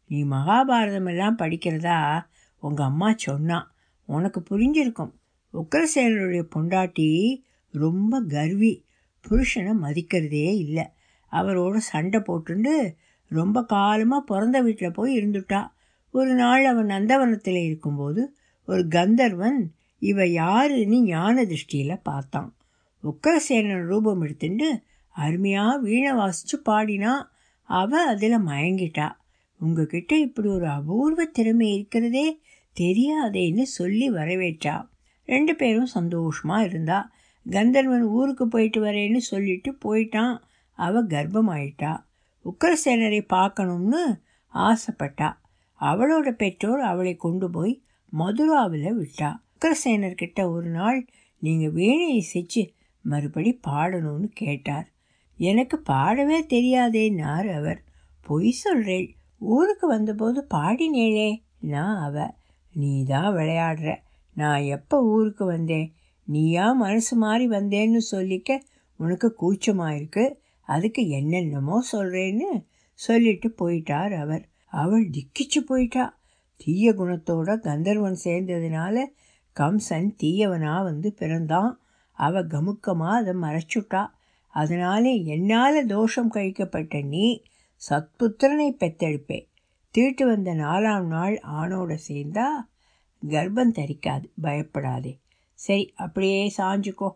நீ 0.08 0.24
மகாபாரதம் 0.24 1.08
எல்லாம் 1.08 1.38
படிக்கிறதா? 1.38 2.24
உங்கள் 2.60 2.86
அம்மா 2.86 3.12
சொன்னான் 3.16 3.74
உனக்கு 4.04 4.42
புரிஞ்சிருக்கும். 4.50 5.12
உக்ரசேனருடைய 5.54 6.42
பொண்டாட்டி 6.54 7.08
ரொம்ப 7.72 8.22
கர்வி. 8.28 8.84
புருஷனை 9.28 9.72
மதிக்கிறதே 9.82 10.56
இல்லை. 10.56 10.86
அவரோட 11.32 11.76
சண்டை 11.76 12.20
போட்டுண்டு 12.20 12.94
ரொம்ப 13.28 13.64
காலமாக 13.64 14.24
பிறந்த 14.24 14.60
வீட்டில் 14.60 14.92
போய் 14.92 15.18
இருந்துட்டா. 15.18 15.70
ஒரு 16.12 16.34
நாள் 16.34 16.64
அவன் 16.64 16.86
நந்தவனத்தில் 16.86 17.64
இருக்கும்போது 17.64 18.36
ஒரு 18.66 18.88
கந்தர்வன் 18.88 19.74
இவ 19.98 20.26
யாருன்னு 20.26 21.02
ஞான 21.02 21.44
திருஷ்டியில் 21.44 22.00
பார்த்தான். 22.02 22.56
உக்கரசேனன் 23.04 23.86
ரூபம் 23.86 24.20
எடுத்துட்டு 24.20 24.82
அருமையாக 25.10 25.78
வீணை 25.78 26.12
வாசித்து 26.12 26.72
பாடினா 26.72 27.26
அவள் 27.62 28.06
அதில் 28.06 28.36
மயங்கிட்டா. 28.36 29.12
உங்ககிட்ட 29.58 30.18
இப்படி 30.18 30.48
ஒரு 30.48 30.68
அபூர்வ 30.68 31.24
திறமை 31.24 31.74
இருக்கிறதே 31.74 32.40
தெரியாதேன்னு 32.80 33.62
சொல்லி 33.62 34.10
வரவேற்றா. 34.10 34.88
ரெண்டு 35.26 35.54
பேரும் 35.54 35.86
சந்தோஷமாக 35.86 36.64
இருந்தா. 36.64 37.12
கந்தர்வன் 37.50 38.02
ஊருக்கு 38.02 38.48
போயிட்டு 38.48 38.84
வரேன்னு 38.84 39.16
சொல்லிட்டு 39.16 39.78
போயிட்டான். 39.84 40.40
அவள் 40.72 41.06
கர்ப்பமாயிட்டா. 41.06 41.96
உக்கரசேனரை 42.44 43.20
பார்க்கணும்னு 43.26 44.20
ஆசைப்பட்டா. 44.54 45.32
அவளோட 45.80 46.30
பெற்றோர் 46.30 46.80
அவளை 46.80 47.16
கொண்டு 47.16 47.50
போய் 47.50 47.82
மதுராவில் 48.18 48.92
விட்டா. 48.92 49.36
உக்கரசேனர்கிட்ட 49.54 50.50
ஒரு 50.50 50.68
நாள் 50.68 51.06
நீங்கள் 51.38 51.70
வீணை 51.70 52.24
இசைச்சு 52.24 52.70
மறுபடி 53.02 53.60
பாடணும்னு 53.68 54.28
கேட்டார். 54.32 54.88
எனக்கு 55.40 55.76
பாடவே 55.90 56.38
தெரியாதேன்னார் 56.48 57.48
அவர். 57.54 57.80
பொய் 58.20 58.50
சொல்கிறேள் 58.64 59.08
ஊருக்கு 59.38 59.86
வந்தபோது 59.86 60.46
பாடினேளே 60.54 61.30
நான் 61.60 62.00
அவ. 62.00 62.34
நீ 62.74 63.04
தான் 63.04 63.34
விளையாடுற. 63.34 63.96
நான் 64.36 64.62
எப்போ 64.62 64.96
ஊருக்கு 65.04 65.44
வந்தேன்? 65.44 65.88
நீயா 66.26 66.72
மனசு 66.72 67.16
மாறி 67.16 67.48
வந்தேன்னு 67.48 68.00
சொல்லிக்க 68.10 68.58
உனக்கு 68.96 69.34
கூச்சமாக 69.34 69.96
இருக்கு? 69.96 70.24
அதுக்கு 70.68 71.08
என்னென்னமோ 71.08 71.82
சொல்கிறேன்னு 71.92 72.50
சொல்லிட்டு 72.98 73.48
போயிட்டார் 73.60 74.12
அவர். 74.16 74.44
அவள் 74.72 75.10
திக்கிச்சு 75.10 75.60
போயிட்டா. 75.66 76.04
தீய 76.56 76.92
குணத்தோட 76.92 77.60
கந்தர்வன் 77.60 78.18
சேர்ந்ததுனால 78.24 78.96
கம்சன் 79.56 80.10
தீயவனாக 80.22 80.82
வந்து 80.82 81.12
பிறந்தான். 81.12 81.72
அவள் 82.18 82.46
கமுக்கமாக 82.46 83.18
அதை 83.20 83.34
மறைச்சுட்டா. 83.34 84.02
அதனாலே 84.50 85.24
என்னால் 85.24 85.86
தோஷம் 85.86 86.32
கழிக்கப்பட்ட 86.32 87.04
நீ 87.04 87.42
சத்புத்திரனை 87.90 88.68
பெத்தெடுப்பே 88.80 89.48
தீட்டு 89.94 90.26
வந்த 90.26 90.54
நாலாம் 90.54 91.06
நாள் 91.06 91.40
ஆணோட 91.52 91.98
சேர்ந்தா 92.08 92.48
கர்ப்பம் 93.22 93.74
தரிக்காது 93.78 94.24
பயப்படாதே. 94.40 95.18
சரி 95.58 95.92
அப்படியே 95.96 96.52
சாஞ்சுக்கோ. 96.58 97.08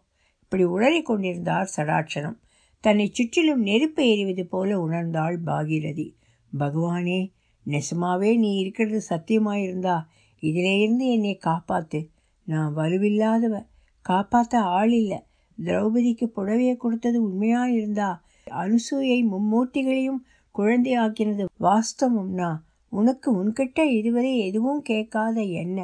இப்படி 0.42 0.64
உளறி 0.64 1.02
கொண்டிருந்தார் 1.02 1.72
சடாட்சரம் 1.76 2.38
தன்னை 2.84 3.06
சுற்றிலும் 3.12 3.62
நெருப்பு 3.62 4.02
எறிவது 4.06 4.46
போல 4.46 4.86
உணர்ந்தாள் 4.86 5.36
பாகீரதி. 5.46 6.14
பகவானே 6.58 7.20
நெசமாவே 7.66 8.36
நீ 8.36 8.50
இருக்கிறது 8.56 9.00
சத்தியமாயிருந்தா 9.08 9.96
இதிலேருந்து 10.42 11.06
என்னை 11.12 11.38
காப்பாத்து. 11.44 12.00
நான் 12.44 12.76
வலுவில்லாதவ 12.76 13.66
காப்பாற்ற 14.02 14.60
ஆள் 14.60 14.92
இல்லை 14.92 15.20
திரௌபதிக்கு 15.58 16.26
புடவையை 16.36 16.76
கொடுத்தது 16.76 17.22
உண்மையாக 17.22 17.70
இருந்தா 17.70 18.10
அனுசூயை 18.50 19.18
மும்மூர்த்திகளையும் 19.32 20.20
குழந்தையாக்கினது 20.54 21.44
வாஸ்தவம்னா 21.60 22.50
உனக்கு 22.92 23.44
உன்கிட்ட 23.44 23.78
இதுவரை 23.90 24.38
எதுவும் 24.38 24.82
கேட்காத 24.82 25.42
என்ன? 25.42 25.78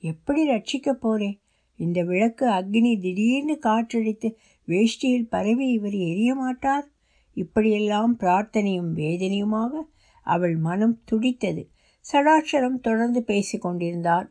எப்படி 0.00 0.48
ரட்சிக்க 0.48 0.92
போறேன் 0.92 1.38
இந்த 1.76 2.02
விளக்கு 2.02 2.46
அக்னி 2.48 2.92
திடீர்னு 3.00 3.58
காற்றடித்து 3.62 4.28
வேஷ்டியில் 4.68 5.28
பரவி 5.28 5.66
இவர் 5.68 5.96
எரிய 6.10 6.34
மாட்டார்? 6.34 6.86
இப்படியெல்லாம் 7.36 8.18
பிரார்த்தனையும் 8.18 8.92
வேதனையுமாக 8.94 9.72
அவள் 10.26 10.56
மனம் 10.56 10.96
துடித்தது. 11.04 11.62
சடாட்சரம் 12.12 12.78
தொடர்ந்து 12.80 13.24
பேசிக்கொண்டிருந்தார் 13.26 14.26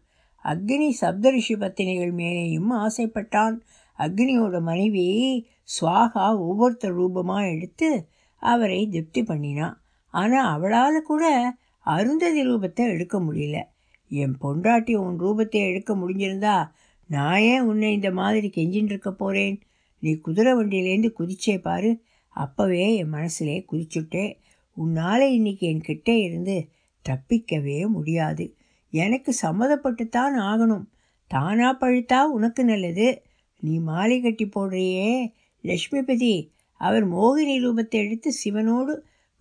அக்னி 0.45 0.89
சப்தரிஷி 1.01 1.56
பத்தினிகள் 1.60 2.13
மேலேயும் 2.13 2.71
ஆசைப்பட்டான். 2.77 3.56
அக்னியோட 3.97 4.62
மனைவி 4.62 5.08
சுவாகா 5.79 6.25
ஒவ்வொருத்தர் 6.39 6.93
ரூபமாக 6.93 7.49
எடுத்து 7.49 8.08
அவரை 8.36 8.88
திருப்தி 8.88 9.23
பண்ணினான் 9.23 9.82
ஆனால் 10.10 10.49
அவளால் 10.53 11.01
கூட 11.01 11.56
அருந்ததி 11.86 12.41
ரூபத்தை 12.47 12.84
எடுக்க 12.89 13.19
முடியல. 13.19 13.58
என் 14.08 14.36
பொண்டாட்டி 14.41 14.93
உன் 14.95 15.19
ரூபத்தை 15.19 15.69
எடுக்க 15.69 15.95
முடிஞ்சிருந்தா 15.95 16.71
நான் 17.08 17.39
ஏன் 17.39 17.62
உன்னை 17.62 17.93
இந்த 17.93 18.12
மாதிரி 18.12 18.47
கெஞ்சின்னு 18.47 18.91
இருக்க 18.93 19.12
போகிறேன் 19.12 19.62
நீ 19.99 20.15
குதிரை 20.15 20.53
வண்டியிலேருந்து 20.53 21.10
குதிச்சே 21.19 21.62
பாரு. 21.62 22.01
அப்போவே 22.36 22.95
என் 22.95 23.13
மனசுலே 23.13 23.65
குதிச்சுட்டே 23.71 24.25
உன்னால் 24.77 25.25
இன்னைக்கு 25.29 25.67
என் 25.67 25.82
கிட்டே 25.82 26.19
இருந்து 26.19 26.69
தப்பிக்கவே 27.06 27.88
முடியாது. 27.88 28.56
எனக்கு 28.89 29.34
சம்மதப்பட்டுத்தான் 29.41 30.36
ஆகணும். 30.38 30.86
தானா 31.27 31.77
பழுத்தா 31.77 32.23
உனக்கு 32.23 32.63
நல்லது. 32.63 33.08
நீ 33.63 33.80
மாலை 33.80 34.21
கட்டி 34.21 34.45
போடுறியே? 34.45 35.12
லக்ஷ்மிபதி 35.63 36.49
அவர் 36.78 37.06
மோகினி 37.12 37.56
ரூபத்தை 37.65 37.99
எடுத்து 38.06 38.30
சிவனோடு 38.43 38.93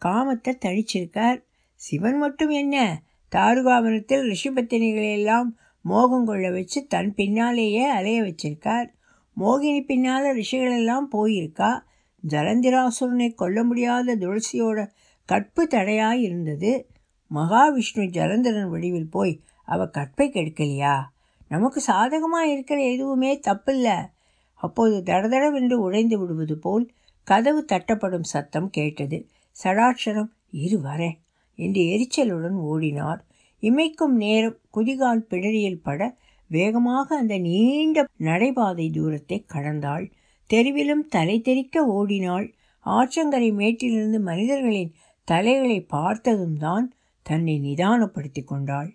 காமத்தை 0.03 0.53
தழிச்சிருக்கார் 0.65 1.39
சிவன் 1.75 2.19
மட்டும் 2.19 2.49
என்ன? 2.49 3.03
தாருகாவனத்தில் 3.33 4.25
ரிஷிபத்தினிகளையெல்லாம் 4.33 5.49
மோகம் 5.85 6.27
கொள்ள 6.27 6.51
வச்சு 6.51 6.87
தன் 6.87 7.15
பின்னாலேயே 7.15 7.85
அலைய 7.89 8.23
வச்சிருக்கார். 8.23 8.89
மோகினி 9.37 9.81
பின்னால் 9.81 10.29
ரிஷிகளெல்லாம் 10.37 11.07
போயிருக்கா? 11.13 11.71
ஜலந்திராசுரனை 12.29 13.35
கொல்ல 13.35 13.65
முடியாத 13.65 14.17
துளசியோட 14.17 14.91
கற்பு 15.29 15.67
தடையாய் 15.67 16.23
இருந்தது. 16.23 16.73
மகாவிஷ்ணு 17.31 18.05
ஜலந்திரன் 18.11 18.71
வடிவில் 18.71 19.11
போய் 19.11 19.35
அவ 19.69 19.85
கற்பை 19.85 20.27
கெடுக்கலையா? 20.29 20.95
நமக்கு 21.53 21.81
சாதகமாக 21.81 22.51
இருக்கிற 22.53 22.79
எதுவுமே 22.93 23.31
தப்பில்லை. 23.49 23.97
அப்போது 24.61 24.97
தடதடவென்று 25.03 25.77
உடைந்து 25.87 26.17
விடுவது 26.19 26.57
போல் 26.59 26.85
கதவு 27.27 27.61
தட்டப்படும் 27.73 28.31
சத்தம் 28.33 28.71
கேட்டது. 28.71 29.19
சடாட்சரம் 29.57 30.31
இரு 30.65 30.79
வரேன் 30.81 31.17
என்று 31.59 31.83
எரிச்சலுடன் 31.95 32.59
ஓடினார். 32.71 33.21
இமைக்கும் 33.63 34.15
நேரம் 34.17 34.59
குதிகால் 34.77 35.27
பிடரியில் 35.31 35.83
பட 35.83 36.01
வேகமாக 36.51 37.09
அந்த 37.17 37.35
நீண்ட 37.39 38.05
நடைபாதை 38.21 38.87
தூரத்தை 38.91 39.39
கடந்தாள். 39.45 40.05
தெருவிலும் 40.51 41.05
தலை 41.09 41.37
தெறிக்க 41.41 41.85
ஓடினாள். 41.97 42.47
ஆற்றங்கரை 42.87 43.51
மேட்டிலிருந்து 43.53 44.19
மனிதர்களின் 44.21 44.93
தலைகளை 45.29 45.79
பார்த்ததும் 45.95 46.57
தான் 46.57 46.87
தன்னை 47.27 47.55
நிதானப்படுத்தி 47.59 48.43
கொண்டாள். 48.45 48.91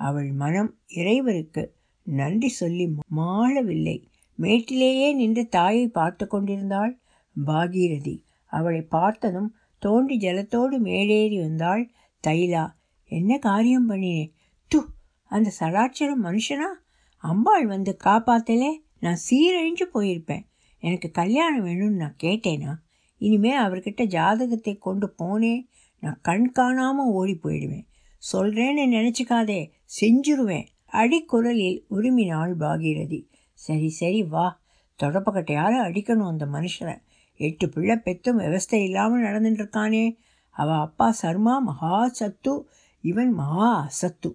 அவள் 0.00 0.30
மனம் 0.32 0.70
இறைவருக்கு 0.94 1.62
நன்றி 2.02 2.48
சொல்லி 2.48 2.88
மாளவில்லை. 3.08 4.08
மேட்டிலேயே 4.36 5.12
நின்று 5.12 5.48
தாயை 5.48 5.88
பார்த்து 5.88 6.26
கொண்டிருந்தாள் 6.26 6.98
பாகீரதி. 7.46 8.22
அவளை 8.46 8.82
பார்த்ததும் 8.82 9.54
தோண்டி 9.78 10.16
ஜலத்தோடு 10.16 10.78
மேலேறி 10.78 11.40
வந்தாள் 11.40 11.90
தைலா. 12.26 12.72
என்ன 13.04 13.38
காரியம் 13.38 13.90
பண்ணினேன் 13.90 14.32
து 14.74 14.78
அந்த 15.24 15.52
சராட்சரம் 15.60 16.22
மனுஷனா? 16.22 16.70
அம்பாள் 17.16 17.66
வந்து 17.66 17.96
காப்பாத்தலே. 18.04 18.70
நான் 18.98 19.18
சீரழிஞ்சு 19.30 19.84
போயிருப்பேன். 19.94 20.44
எனக்கு 20.78 21.10
கல்யாணம் 21.10 21.66
வேணும்னு 21.66 21.96
நான் 21.96 22.16
கேட்டேனா? 22.22 22.74
இனிமே 23.18 23.58
அவர்கிட்ட 23.58 24.04
ஜாதகத்தை 24.04 24.78
கொண்டு 24.78 25.14
போனேன் 25.18 25.66
நான் 26.00 26.18
கண் 26.22 26.52
காணாமல் 26.52 27.06
ஓடி 27.06 27.38
போயிடுவேன். 27.42 27.86
சொல்கிறேன்னு 28.32 28.86
நினச்சிக்காதே. 28.90 29.70
செஞ்சுருவேன். 30.00 30.66
அடிக்குரலில் 30.92 31.78
உருமினாள் 31.90 32.52
பாகீரதி 32.54 33.20
சரி 33.54 33.88
சரி 33.88 34.22
வா. 34.24 34.60
தொடப்பக்கட்டையால் 34.98 35.78
அடிக்கணும் 35.80 36.26
அந்த 36.26 36.46
மனுஷனை. 36.46 36.96
எட்டு 37.40 37.68
பிள்ளை 37.68 37.96
பெத்தும் 37.96 38.38
விவஸ்தை 38.38 38.82
இல்லாமல் 38.82 39.22
நடந்துட்டுருக்கானே 39.22 40.16
அவள் 40.56 40.76
அப்பா 40.76 41.10
சர்மா 41.10 41.58
மகா 41.58 42.08
சத்து. 42.08 42.68
இவன் 43.04 43.32
மகா 43.32 43.68
அசத்து. 43.82 44.30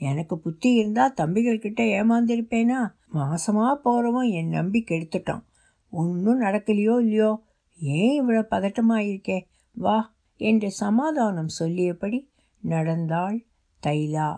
எனக்கு 0.00 0.38
புத்தி 0.38 0.74
இருந்தால் 0.74 1.14
தம்பிகள்கிட்ட 1.16 1.80
ஏமாந்திருப்பேனா? 1.98 2.80
மாசமாக 3.14 3.74
போகிறவன் 3.74 4.28
என் 4.30 4.48
நம்பி 4.48 4.84
கெடுத்துட்டான். 4.88 5.44
ஒன்றும் 5.90 6.42
நடக்கலையோ 6.42 6.94
இல்லையோ? 7.00 7.42
ஏன் 7.78 8.14
இவ்வளோ 8.18 8.42
பதட்டமாக 8.50 9.06
இருக்கே 9.06 9.38
வா. 9.72 9.98
என்று 10.40 10.70
சமாதானம் 10.70 11.48
சொல்லியபடி 11.48 12.30
நடந்தாள் 12.62 13.44
தைலா. 13.82 14.30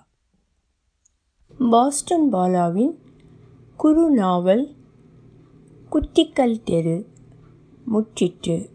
பாஸ்டன் 1.59 2.33
பாலாவின் 2.33 2.99
குறு 3.77 4.11
நாவல் 4.11 4.75
குத்திக்கல் 5.93 6.63
தெரு 6.65 7.09
முற்றிற்று. 7.93 8.74